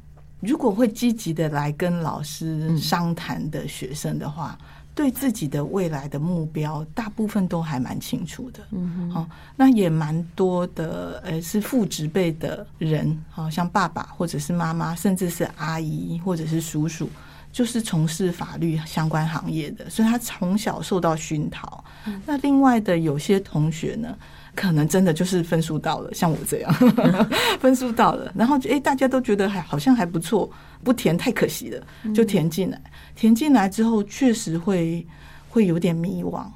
[0.40, 4.56] 如果会积极的来跟老师商谈的学生的话。
[5.00, 8.60] 对自己的未来的目标，大部分都还蛮清楚的。
[8.70, 17.08] 嗯哼，那也蛮多的，呃，是父职辈的人，好像爸爸或者是妈妈，甚至是阿姨或者是叔叔，
[17.50, 21.82] 就是从事法律相关行业的，所以他从小受到熏陶。
[22.04, 22.20] 嗯。
[22.26, 24.14] 那另外的有些同学呢，
[24.54, 26.72] 可能真的就是分数到了，像我这样，
[27.60, 30.50] 分数到了，然后哎，大家都觉得还好像还不错。
[30.82, 32.80] 不填太可惜了，就填进来。
[33.14, 35.06] 填进来之后，确实会
[35.50, 36.46] 会有点迷惘，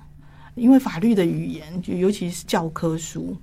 [0.55, 3.37] 因为法律的语言，就尤其是教科书，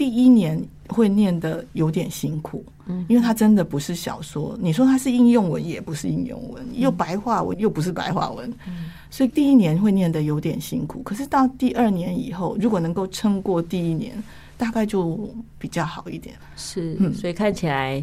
[0.00, 0.58] 第一年
[0.88, 2.64] 会念得有点辛苦。
[2.86, 8.50] 嗯，因为它真的不是小说，你说它是应用文，也不是应用文，又白话文，又不是白话文。
[8.66, 11.02] 嗯，所以第一年会念得有点辛苦。
[11.02, 14.16] 可是到第二年以后，如果能够撑过第一年，
[14.56, 16.34] 大概就比较好一点。
[16.56, 18.02] 是，所以看起来。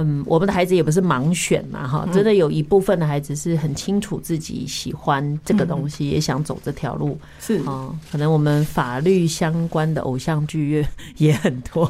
[0.00, 7.58] 嗯，我们的孩子也不是盲选嘛，哈，真的有一部分的孩子是很清楚自己喜欢这个东西，也想走这条路，是。
[7.66, 10.88] 啊，可能我们法律相关的偶像剧也
[11.28, 11.84] 也很多，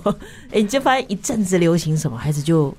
[0.50, 2.74] 哎，你就发现一阵子流行什么，孩子就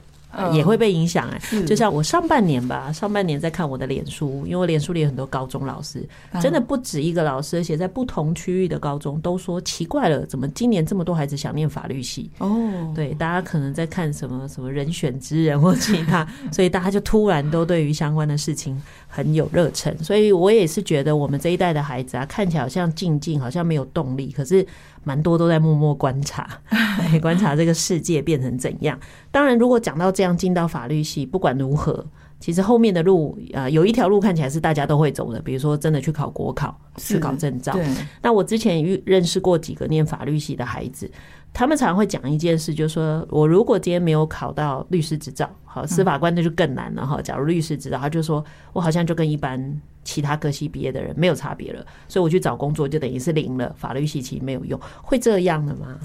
[0.54, 1.66] 也会被影响哎、嗯。
[1.66, 6.08] 就像我上半年吧，上半年在看我的脸书，因为我脸书里有很多高中老师，
[6.42, 12.30] 真的不止一个老师，而且在不同区域的高中都说奇怪了，怎么今年这么多孩子想念法律系？
[12.40, 18.82] 哦，对，大家可能在看什么什么人选之人或其他， 所以大家就突然都对于相关的事情
[19.12, 19.96] 很有热忱。
[20.04, 24.66] 所以我也是觉得我们这一代的孩子啊，看起来好像静静，好像没有动力，可是。
[25.04, 26.48] 蛮多都在默默观察，
[27.24, 28.96] 观察这个世界变成怎样。
[29.32, 32.06] 当然，如果讲到这样进到法律系，不管如何，
[32.40, 35.42] 其实后面的路啊，有一条路看起来是大家都会走的。
[35.42, 37.76] 比如说，真的去考国考，去考证照。
[38.22, 41.10] 那我之前遇认识过几个念法律系的孩子，
[41.54, 47.22] 他们常常会讲一件事，就是说我如果今天没有考到律师执照，好，司法官那就更难了哈。
[47.22, 49.82] 假如律师执照，他就说我好像就跟一般。
[50.04, 53.72] 其他科系毕业的人没有差别了，所以我去找工作就等于是零了。
[53.78, 56.00] 法律系其实没有用，会这样的吗？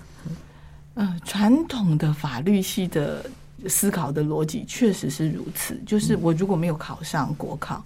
[0.92, 3.24] 呃，传统的法律系的
[3.66, 5.80] 思考的逻辑确实是如此。
[5.86, 7.82] 就是我如果没有考上国考，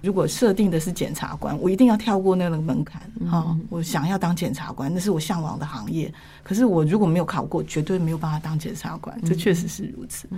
[0.00, 3.00] 如果设定的是检察官，我一定要跳过那个门槛。
[3.28, 6.12] 哈、嗯，我想要当检察官，那是我向往的行业。
[6.42, 9.20] 可是我如果没有考过，绝对没有办法当检察官。
[9.22, 10.28] 这确实是如此。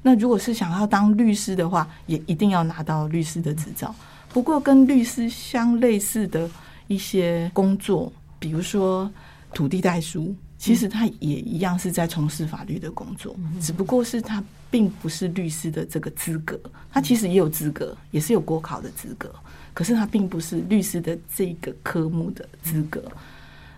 [0.00, 3.94] 那如果是想要当律师的话，也一定要拿到律师的执照。
[4.32, 6.48] 不过，跟律师相类似的
[6.86, 9.10] 一些工作，比如说
[9.52, 16.58] 土地代书，其实他也一样是在从事法律的工作，只不过是他并不是律师的这个资格，
[16.90, 19.32] 他其实也有资格，也是有国考的资格，
[19.74, 23.02] 可是他并不是律师的这个科目的资格。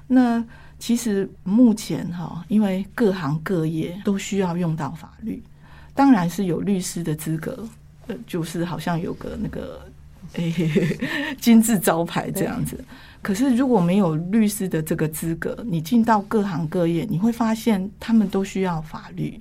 [0.06, 0.44] 那
[0.78, 5.42] 其实目前哈，因为各行各业都需要用到法律，
[5.94, 7.68] 当然是有律师的资格，
[8.06, 9.80] 呃，就是好像有个那个。
[10.34, 10.52] 哎，
[11.40, 12.78] 金字招牌这样子。
[13.20, 19.40] 可是如果没有律师的这个资格，你进到各行各业，你会发现他们都需要法律。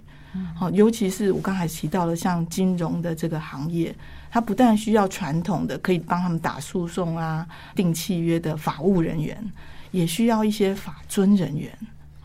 [0.55, 3.95] 好，尤其是我刚才提到了像金融的这个行业，
[4.29, 9.43] 它不但需要传统的可以帮他们打诉讼啊、订契约的法务人员，
[9.91, 11.71] 也需要一些法尊人员。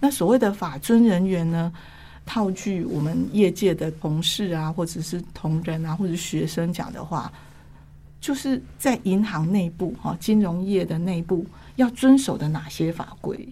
[0.01, 1.73] 那所谓的法尊人员呢，
[2.27, 7.33] 套句我们业界的同事啊，或者是同仁啊，或者学生讲的话。
[8.21, 11.45] 就是在银行内部哈，金融业的内部
[11.77, 13.47] 要遵守的哪些法规？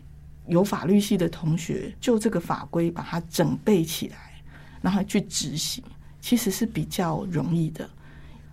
[0.47, 4.32] 有法律系的同学就这个法规把它整备起来，
[4.83, 5.83] 然后去执行，
[6.21, 7.89] 其实是比较容易的。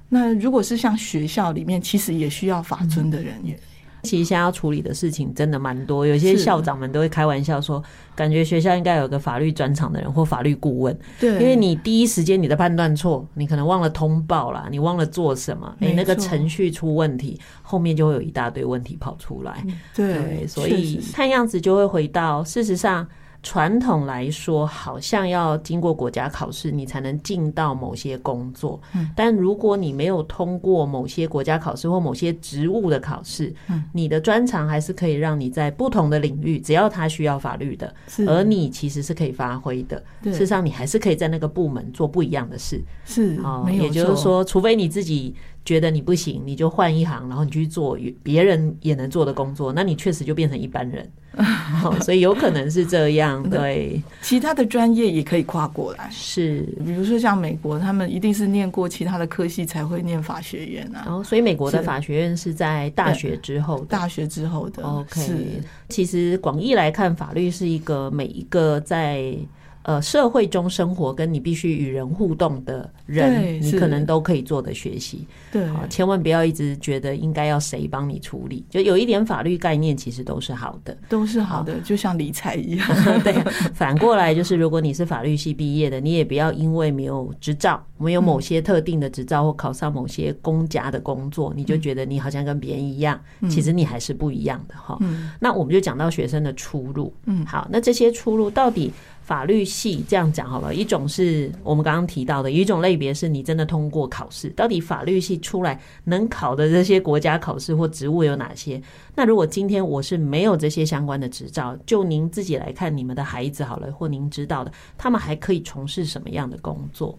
[0.07, 3.59] 那如果是像学校里面，其实也需要法尊的人员。
[4.03, 7.83] 其实现在要处理的事情真的蛮多，有些校长们都会开玩笑说，
[8.15, 10.97] 感觉学校应该有个法律专场的人或法律顾问。
[11.19, 19.61] 对，因为你第一时间你的判断错，你可能忘了通报啦，你忘了做什么，你，那个程序出问题，后面就会有一大堆问题跑出来。
[19.93, 23.05] 对，对，所以看样子就会回到事实上。
[23.41, 28.79] 传统来说，好像要经过国家考试，你才能进到某些工作。
[28.93, 37.93] 嗯，但如果你没有通过某些国家考试或某些职务的考试，嗯，你的专长还是可以让你在不同的领域，只要他需要法律的，
[38.27, 40.03] 而你其实是可以发挥的。
[40.23, 42.81] 事实上，你还是可以在那个部门做不一样的事。
[43.05, 45.35] 是，哦，也就是说，除非你自己。
[45.69, 51.07] 觉得你不行，你就换一行，然后你去做别人也能做的工作，那你确实就变成一般人。
[52.01, 53.47] 所以有可能是这样。
[53.47, 56.09] 对，其他的专业也可以跨过来。
[56.11, 61.03] 是，比如说像美国，他们一定是念过其他的科系才会念法学院啊。
[61.05, 64.81] 然后，所以美国的法学院是在大学之后，大学之后的。
[64.81, 69.35] OK，其实广义来看，法律是一个每一个在。
[69.83, 75.25] 呃，社会中生活跟你必须与人互动的人，你可能都可以做的学习。
[75.51, 82.87] 对，啊，千万不要一直觉得应该要谁帮你处理，就有一点法律概念，其实都是好的，都是好的，就像理财一样。
[83.23, 83.33] 对，
[83.73, 94.99] 反过来就是，如果你是法律系毕业的，你也不要因为没有执照，没有某些特定的执照或考上某些公家的工作，你就觉得你好像跟别人一样，其实你还是不一样的哈。
[95.39, 97.13] 那我们就讲到学生的出路。
[97.25, 98.91] 嗯，好，那这些出路到底？
[99.29, 104.49] 法律系这样讲好了，一种是我们刚刚提到的，有一种类别是你真的通过考试。
[104.55, 108.81] 到底法律系出来能考的这些国家考试或职务有哪些？
[109.13, 117.15] 那如果今天我是没有这些相关的执照，就您自己来看，你们的孩子好了，或您知道的，他们还可以从事什么样的工作？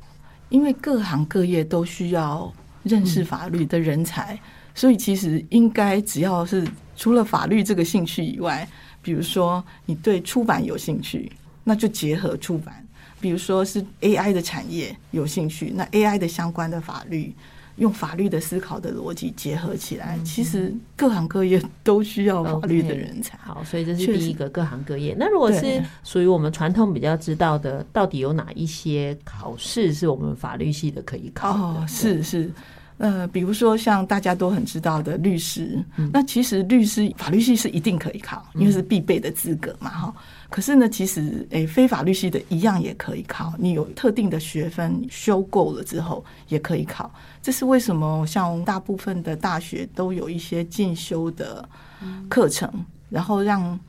[0.49, 4.37] 因为各行各业都需要认识法律的人才，
[4.75, 8.69] 所以其实应该只要是除了法律这个兴趣以外，
[9.01, 11.31] 比如说你对出版有兴趣。
[11.65, 12.87] 那就结合出版，
[13.21, 17.35] 比如说是 AI 的产业有兴趣，那 AI 的相关的法律
[17.77, 20.19] 用法律的思考的逻辑结合起来。
[20.25, 23.39] 其实各行各业都需要法律的人才。
[23.39, 25.15] Okay, 好，所以这是第一个各行各业。
[25.19, 31.81] 那如果是属于我们传统比较知道的，到底有哪一些考试是我们法律系的可以考的？
[31.81, 32.51] 哦，是是。
[33.01, 40.23] 呃，比如说像大家都很知道的律师，嗯、那其实律师法律系是一定可以考，因为是必备的资格嘛，哈、嗯。
[40.51, 47.11] 可是呢，其实诶、欸，非法律系的一样也可以考，你有特定的学分修够了之后也可以考。
[47.41, 48.27] 这是为什么？
[48.27, 51.67] 像大部分的大学都有一些进修的
[52.29, 53.81] 课程，嗯、然后让、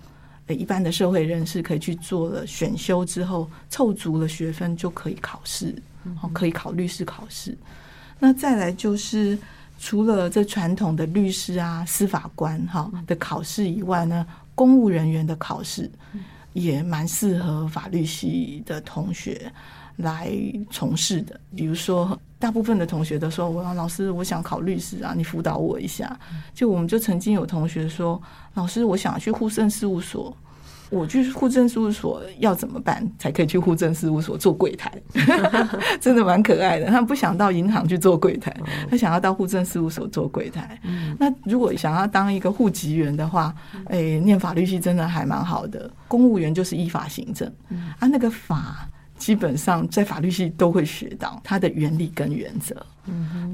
[0.47, 5.75] 欸、一般的社会人士可以去做了选修之后，凑足了学分就可以考试，
[6.15, 7.57] 好，可以考律师考试。
[8.23, 9.35] 那再来就是，
[9.79, 15.89] 除了这传统的律师啊、司法官哈的考试以外呢，公务人员的考试
[16.53, 19.51] 也蛮适合法律系的同学
[19.95, 20.31] 来
[20.69, 21.39] 从事的。
[21.55, 26.15] 比如说，大部分的同学都说：“我老师，我想考律师啊，你辅导我一下。”
[26.53, 28.21] 就我们就曾经有同学说
[28.53, 30.37] ：“老师，我想去户政事务所。”
[30.91, 34.91] 我去户政事务所要怎么办才可以去户政事务所做柜台？
[36.01, 36.87] 真的蛮可爱的。
[36.87, 38.53] 他不想到银行去做柜台，
[38.89, 40.77] 他想要到户政事务所做柜台。
[41.17, 45.89] 那如果想要当一个户籍员的话，哎，念法律系真的还蛮好的。
[46.09, 47.49] 公务员就是依法行政
[47.97, 48.85] 啊，那个法
[49.17, 52.75] 基本上在法律系都会学到它的原理跟原则。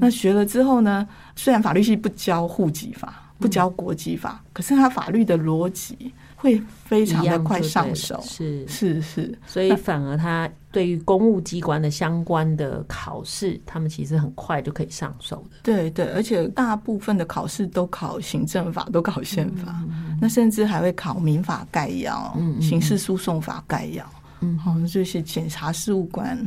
[0.00, 6.12] 那学了之后呢，虽然法律系不教户籍法，不教国籍法，可是它法律的逻辑。
[6.40, 8.66] 会非常的快上手，是。
[8.68, 15.56] 是是，所以反而他对于公务机关的相关的考试，他们其实很快就可以上手的。
[15.64, 24.08] 对对，而且大部分的考试都考行政法，都考宪法，嗯、那甚至还会考民法概要、嗯、刑事诉讼法概要，
[24.40, 26.38] 嗯，好，这些检察事务官。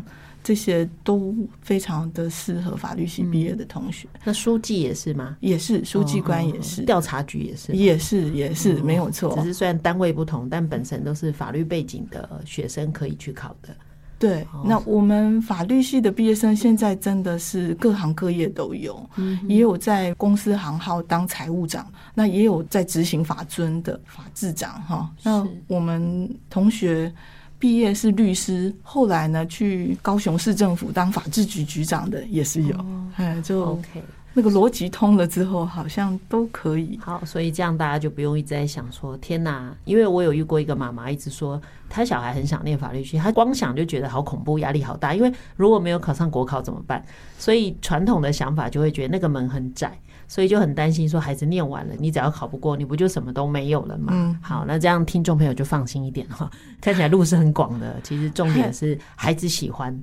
[0.44, 4.08] 这些都非常的适合法律系毕业的同学。
[4.24, 5.38] 那书记也是吗？
[5.39, 9.36] 也是，书记官也是，调查局也是，也是，也是没有错。
[9.36, 13.70] 只是虽然单位不同，但本身都是法律背景的学生可以去考的。
[14.18, 19.08] 对，那我们法律系的毕业生现在真的是各行各业都有，
[19.48, 25.12] 也有在公司行号当财务长，那也有在执行法尊的法制长哈。
[25.24, 27.14] 那我们同学。
[27.62, 32.76] 毕业是律师，后来呢去高雄市政府当法制局局长的也是有，
[33.18, 34.01] 哎、哦，就 OK，
[34.34, 36.97] 那个逻辑通了之后，好像都可以。
[36.99, 39.72] 好，所以这样大家就不用一直在想说，天哪！
[39.86, 45.14] 因为我有遇过一个妈妈，一直说她小孩很想念法律系，她光想就觉得好恐怖，压力好大。
[45.14, 47.05] 因为如果没有考上国考怎么办？
[47.38, 49.95] 所以传统的想法就会觉得那个门很窄。
[50.32, 54.14] 所以就很担心，说孩子念完了，你只要考不过，你不就什么都没有了吗？
[54.14, 56.50] 嗯，好，那这样听众朋友就放心一点哈。
[56.80, 59.94] 看起来路是很广的，其实重点是孩子喜欢。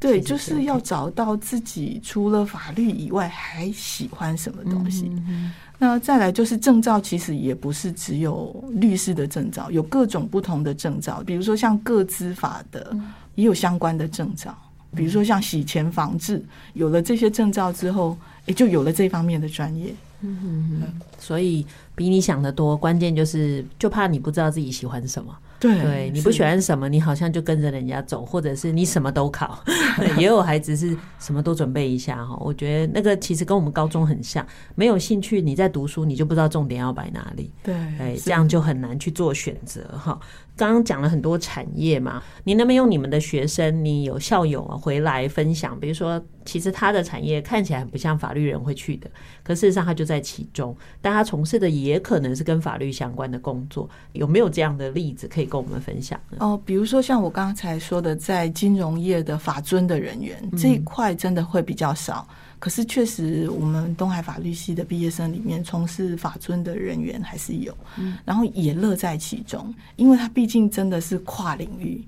[0.00, 5.06] 对，就是要找到自己除了法律以外还喜欢什么东西。
[5.06, 12.92] 嗯嗯，那再来就是证照，其实也不是只有律师的证照，有各种不同的证照，比如说像个资法的，
[13.36, 14.52] 也有相关的证照。
[14.94, 18.16] 比如说像洗钱防治，有了这些证照之后，
[18.46, 19.94] 也就有了这方面的专业。
[20.22, 25.36] 嗯哼哼，所以比你想的多，关键就是就怕你不知道自己喜欢什么。
[25.60, 29.62] 对，对，你不喜欢什么，你好像就跟着人家走，或者是你什么都考。
[30.18, 32.36] 也有孩子是什么都准备一下哈。
[32.40, 37.50] 我觉得那个其实跟我们高中很像，没有兴趣，你在读书，你就不知道重点要摆哪里。
[37.62, 40.18] 对，哎，这样就很难去做选择哈。
[40.56, 45.78] 刚刚讲了很多产业嘛，你能不能用你们的学生，你有校友啊回来分享？
[45.78, 49.10] 比如说，其实他的产业看起来很不像法律人会去的，
[49.42, 53.88] 可事实上他就在其中，但他从事的也可能是跟法律相关的工作。
[54.12, 56.38] 有没有这样的例子可以跟我们分享呢？
[56.40, 62.26] 哦，比如说像我刚才说的，在金融业的法尊的人员、嗯、这一块，真的会比较少。
[62.58, 67.76] 可是确实，我们东海法律系的毕业生里面，从事法尊的人员还是有，
[68.24, 72.02] 然后也乐在其中，因为他毕竟真的是跨领域。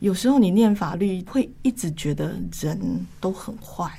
[0.00, 2.78] 有时候你念法律会一直觉得人
[3.20, 3.90] 都很坏，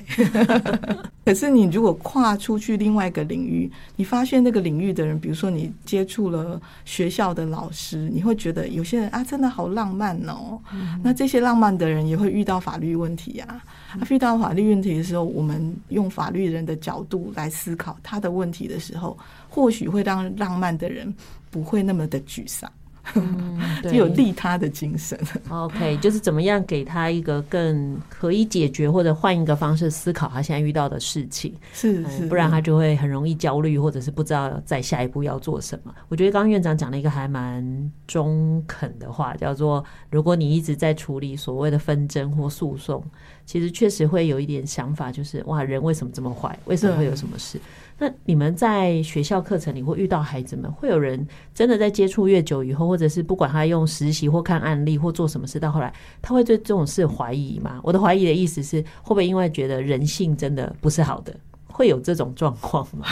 [1.26, 10.58] 可是你如果跨出去另外一个领域，你发现那个领域的人，比如说你接触了学校的老师，你会觉得有些人啊真的好浪漫哦。
[11.04, 13.62] 那这些浪漫的人也会遇到法律问题啊。
[14.10, 19.18] 遇到法律问题的时候，我们用法律人的角度来思考他的问题的时候，
[19.50, 21.14] 或许会让浪漫的人
[21.52, 22.72] 不会那么的沮丧。
[23.16, 25.20] 嗯， 就有利他的精神。
[25.50, 35.94] OK，就是怎么样给他一个更可以解决或者换一个方式思考他现在遇到的事情，是是，不然他就会很容易焦虑，或者是不知道在下一步要做什么。
[36.08, 43.04] 我觉得刚刚院长讲了一个还蛮中肯的话，叫做如果你一直在处理所谓的纷争或诉讼，
[43.46, 46.58] 其实确实会有一点想法，就是哇，人为什么这么坏？
[46.66, 47.60] 为什么会有什么事？
[48.02, 57.80] 那你们在学校课程里会遇到孩子们，会有人真的在接触越久以后，或者是不管他用实习或看案例或做什么事，到后来他会对这种事怀疑吗？
[57.84, 61.36] 我的怀疑的意思是，会不会因为觉得人性真的不是好的，
[61.68, 63.06] 会有这种状况吗？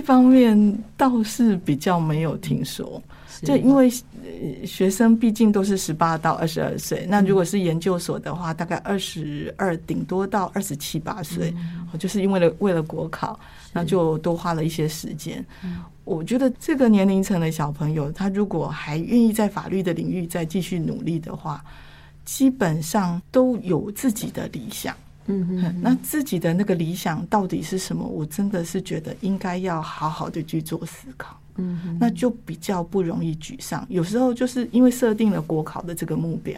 [0.00, 3.02] 这方面倒是比较没有听说。
[3.42, 3.92] 就因为
[4.64, 11.54] 学生毕竟都是十八到二十二岁，那如果是研究所的话，大概二十二，顶多到二十七八岁，
[11.98, 13.38] 就是因为了为了国考，
[13.74, 15.44] 那就多花了一些时间。
[16.04, 21.62] 我觉得这个年龄层的小朋友，他如果还愿意在法律的领域再继续努力的话，
[22.24, 24.96] 基本上都有自己的理想。
[25.30, 28.04] 嗯哼，那自己的那个理想到底是什么？
[28.04, 31.38] 我真的是觉得应该要好好的去做思考。
[31.56, 33.84] 嗯，那就比较不容易沮丧。
[33.88, 36.54] 有时候就是因为设定了国考的这个目标，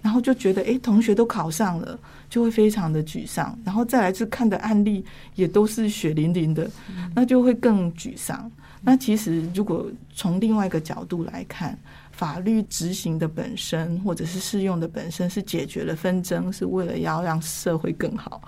[0.00, 1.98] 然后就觉得，哎，同学都考上了，
[2.30, 3.58] 就会非常的沮丧。
[3.64, 5.04] 然后再来是看的案例
[5.34, 6.70] 也都是血淋淋的，
[7.14, 8.50] 那就会更沮丧。
[8.80, 11.76] 那其实如果从另外一个角度来看，
[12.18, 18.42] 法律执行的本身，或者是适用的本身，是解决了纷争，是为了要让社会更好，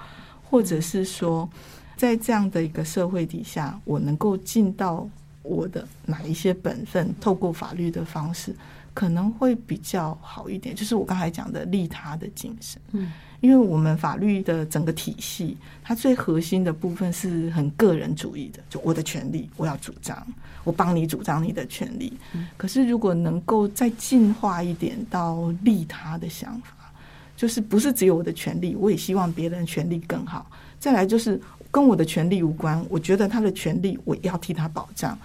[0.44, 1.48] 或者是说，
[1.96, 5.08] 在这样的一个社会底下，我能够尽到。
[5.42, 8.54] 我的哪一些本分，透过法律的方式，
[8.92, 10.74] 可能会比较好一点。
[10.76, 12.80] 就是我刚才讲的利他的精神。
[12.92, 13.10] 嗯，
[13.40, 20.24] 因为我们法律的整个体系，它最核心的部分是很个人主义的，就我的权利，我要主张，
[20.64, 22.12] 我帮你主张你的权利。
[22.56, 26.92] 可是如果能够再进化一点到利他的想法，
[27.36, 30.50] 就是不是只有我的权利，我也希望别人权利更好。
[30.78, 31.40] 再来就是。
[31.72, 35.16] 跟我的权利无关，我觉得他的权利我要替他保障，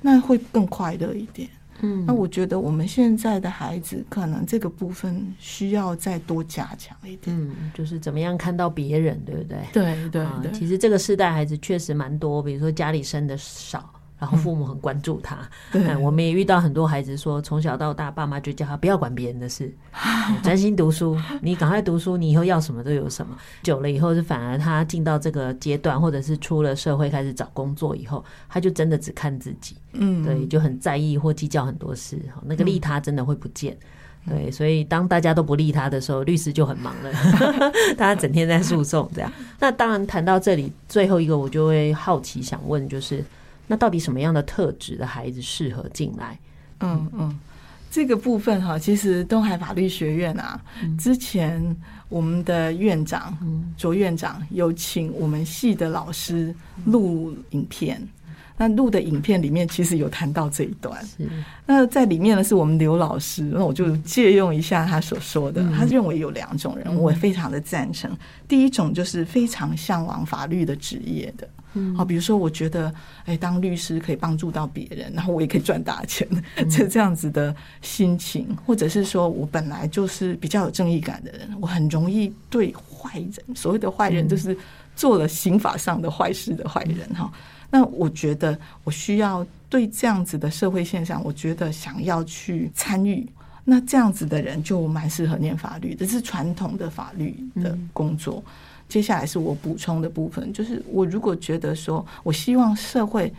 [0.00, 1.46] 那会更快乐一点。
[1.82, 7.36] 嗯，那我觉得我们现在的孩子可能这个部分需要再多加强一点。
[7.38, 9.58] 嗯，就是怎么样看到别人，对不对？
[9.74, 13.84] 对对对，嗯，其实这个世代孩子确实蛮多，比如说家里生的少。
[14.20, 15.36] 然后父母很关注他，
[15.72, 19.72] 嗯，对，我们也遇到很多孩子说，从小到大，爸妈就叫他不要管别人的事，
[20.44, 21.18] 专心读书。
[21.40, 23.34] 你赶快读书，你以后要什么都有什么。
[23.62, 33.74] 久了以后，是反而他进到这个阶段，或者是出了社会开始找工作以后，他就真的只看自己，嗯，对，就很在意或计较很多事，那个利他真的会不见。
[34.28, 37.10] 对，所以当大家都不利他的时候，律师就很忙了，
[37.96, 39.32] 大家整天在诉讼这样。
[39.58, 43.24] 那当然谈到这里，最后一个我就会好奇想问，就是。
[43.70, 46.36] 那到底什么样的特质的孩子适合进来？
[46.80, 47.38] 嗯嗯，
[47.88, 51.76] 这个部分哈，其实东海法律学院啊，嗯、之前
[52.08, 53.38] 我们的院长
[53.76, 56.52] 卓院长有请我们系的老师
[56.84, 58.02] 录影片。
[58.56, 61.02] 那录的影片里面其实有谈到这一段，
[61.64, 68.14] 那在里面呢是我们刘老师，那我就借用一下他所说的，他认为有两种人，我非常的赞成。
[68.46, 71.48] 第一种就是非常向往法律的职业的，
[71.96, 72.92] 好，比如说我觉得，
[73.24, 76.26] 哎，当律师可以帮助到别人，然后我也可以赚大钱，
[76.70, 84.56] 这这样子的心情，或者是说我本来就是比较有正义感的人，我很容易对坏人，所谓的坏人就是
[84.96, 87.30] 做了刑法上的坏事的坏人，哈。
[87.70, 93.24] 那我觉得我需要对这样子的社会现象，我觉得想要去参与，
[93.64, 98.42] 那这样子的人就蛮适合念法律，这是传统的法律的工作。
[98.90, 103.32] 接下来是我补充的部分，就是我如果觉得说我希望社会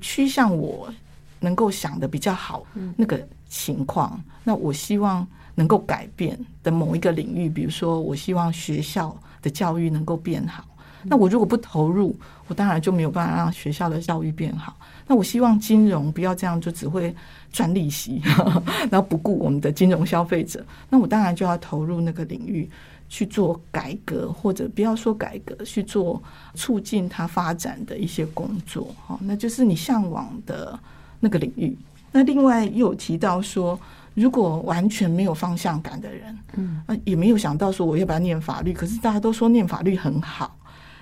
[0.00, 0.92] 趋向我
[1.40, 2.64] 能够想的比较好
[2.96, 10.64] 那个情况，那我希望能够改变的某一个领域，比如说我希望学校的教育能够变好。
[11.02, 12.14] 那我如果不投入，
[12.46, 14.76] 我当然就没有办法让学校的教育变好。
[15.06, 17.14] 那我希望金融不要这样，就只会
[17.50, 18.20] 赚利息，
[18.92, 20.62] 然后不顾我们的金融消费者。
[20.90, 22.68] 那我当然就要投入那个领域
[23.10, 26.22] 去做改革，或者不要说改革，去做
[26.54, 28.94] 促进它发展的一些工作。
[29.06, 30.78] 哈，那就是你向往的
[31.18, 31.76] 那个领域。
[32.12, 33.78] 那另外又有提到说，
[34.14, 40.56] 如果完全没有方向感的人，嗯，也没有想到说我要不要念法律，可是大家都说念法律很好。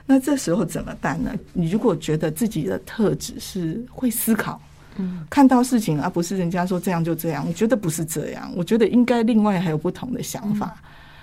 [0.06, 1.30] 那这时候怎么办呢？
[1.52, 4.58] 你如果觉得自己的特质是会思考，
[4.96, 10.74] 嗯，看到事情而不是人家说这样就这样，我觉得不是这样，我觉得应该另外还有不同的想法。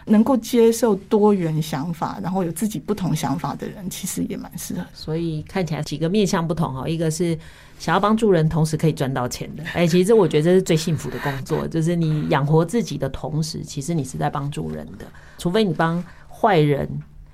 [0.06, 4.86] 能够接受多元想法，然后有自己不同想法的人，其实也蛮适合。
[4.93, 7.38] 所以看起来几个面向不同哈，一个是
[7.80, 9.64] 想要帮助人，同时可以赚到钱的。
[9.74, 15.06] 哎，其实我觉得这是最幸福的工作，就是你养活自己的同时，其实你是在帮助人的，
[15.38, 16.88] 除非你帮坏人。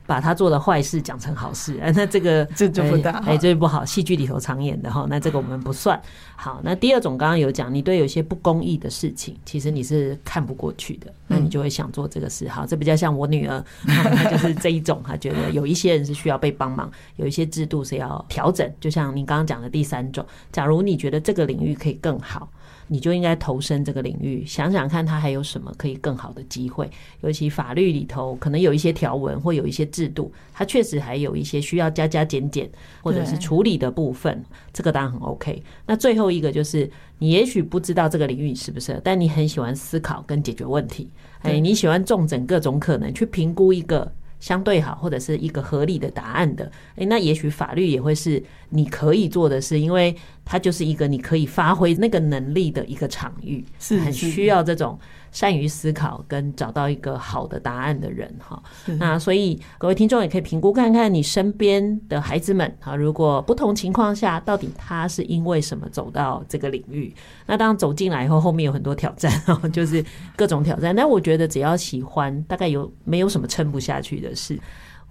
[0.06, 3.86] 把他做的坏事讲成好事，哎 那这个这就不大哎，这不好。
[3.86, 6.00] 戏剧里头常演的哈，那这个我们不算。
[6.36, 12.48] 好，那第二种刚刚有讲，你对有些不公义的事情，其实你是看不过去的，那你就会想做这个事。
[12.50, 18.70] 好，这比较像我女儿， 她就是这一种，她觉得有一些人是需要被帮忙，有一些制度是要调整。
[18.80, 22.50] 就像您刚刚讲的第三种，假如你觉得这个领域可以更好。
[22.94, 26.92] 你就应该投身这个领域，想想看它还有什么可以更好的机会。
[27.22, 32.70] 尤其法律里头可能有一些条文或有一些制度，它确实还有一些需要加加减减
[33.02, 34.44] 或者是处理的部分。
[34.74, 35.64] 这个当然很 OK。
[35.86, 41.08] 那最后一个就是，你也许不知道这个领域是不是，但你很喜欢思考跟解决问题。
[41.44, 44.12] 哎，你喜欢重整各种可能去评估一个。
[44.42, 50.14] 相对好，或者是一个合理的答案的，诶，那也许法律也会是你可以做的事，因为
[50.44, 55.00] 它就是一个你可以发挥那个能力的一个场域，是很需要这种。
[55.32, 58.62] 善于思考跟找到一个好的答案的人哈，
[59.00, 67.14] 那所以各位听众也可以评估看看你身边的孩子们哈，如果不同情况下，到底他是因为什么走到这个领域？
[67.46, 70.04] 那当走进来以后，后面有很多挑战哦， 就是
[70.36, 70.94] 各种挑战。
[70.94, 74.60] 但我觉得只要喜欢，大概有没有什么撑不下去的事？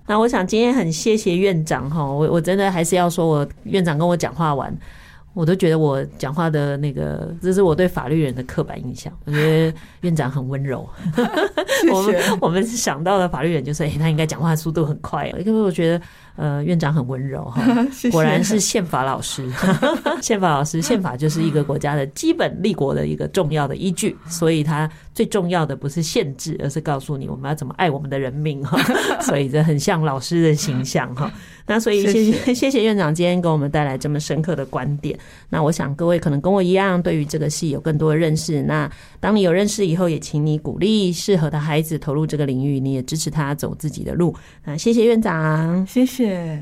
[0.07, 4.77] 那我想今天很谢谢院长哈，我我真的还是要说我院长跟我讲话完。
[5.33, 9.13] 我都觉得我讲话的那个，这是我对法律人的刻板印象。
[9.25, 9.39] 我觉
[9.71, 10.89] 得院长很温柔，
[11.93, 15.29] 我们我们想到的法律人就是，哎，他应该讲话速度很快。
[15.45, 16.05] 因为我觉得，
[16.37, 17.63] 呃，院长很温柔哈，
[18.11, 19.49] 果然是宪法老师。
[20.23, 28.79] 宪法老师，宪法就是一个国家的基本立国的一个重要的依据，所以它最重要的不是限制，而是告诉你我们要怎么爱我们的人民哈。
[29.21, 31.31] 所以这很像老师的形象哈。
[31.67, 35.19] 那所以谢谢谢谢院长今天给我们带来这么深刻的观点。
[35.49, 38.63] 那我想各位可能跟我一样，对于这个戏有更多的认识。
[38.63, 38.91] 那
[39.21, 44.35] 当你有认识以后，也请你鼓励适合的孩子投入这个领域，你也支持他走自己的路。
[44.65, 46.61] 那谢谢院长，谢谢。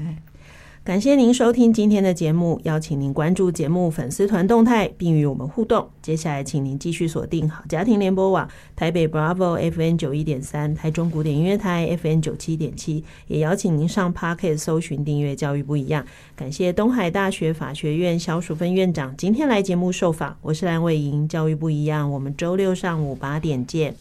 [0.89, 5.87] 感谢您收听今天的节目，邀请您关注节目粉丝团动态，并与我们互动。
[6.01, 16.07] 接下来，请您继续锁定好家庭联播网台北 Bravo FM 九一点三、台中古典音乐台 FM 九七点七，也邀请您上 Podcast 搜寻订阅教育不一样。
[16.35, 23.95] 感谢东海大学法学院肖淑芬院长今天来节目受访，我是蓝伟莹，教育不一样，我们周六上午八点见。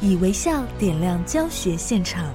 [0.00, 2.34] 以微笑点亮教学现场。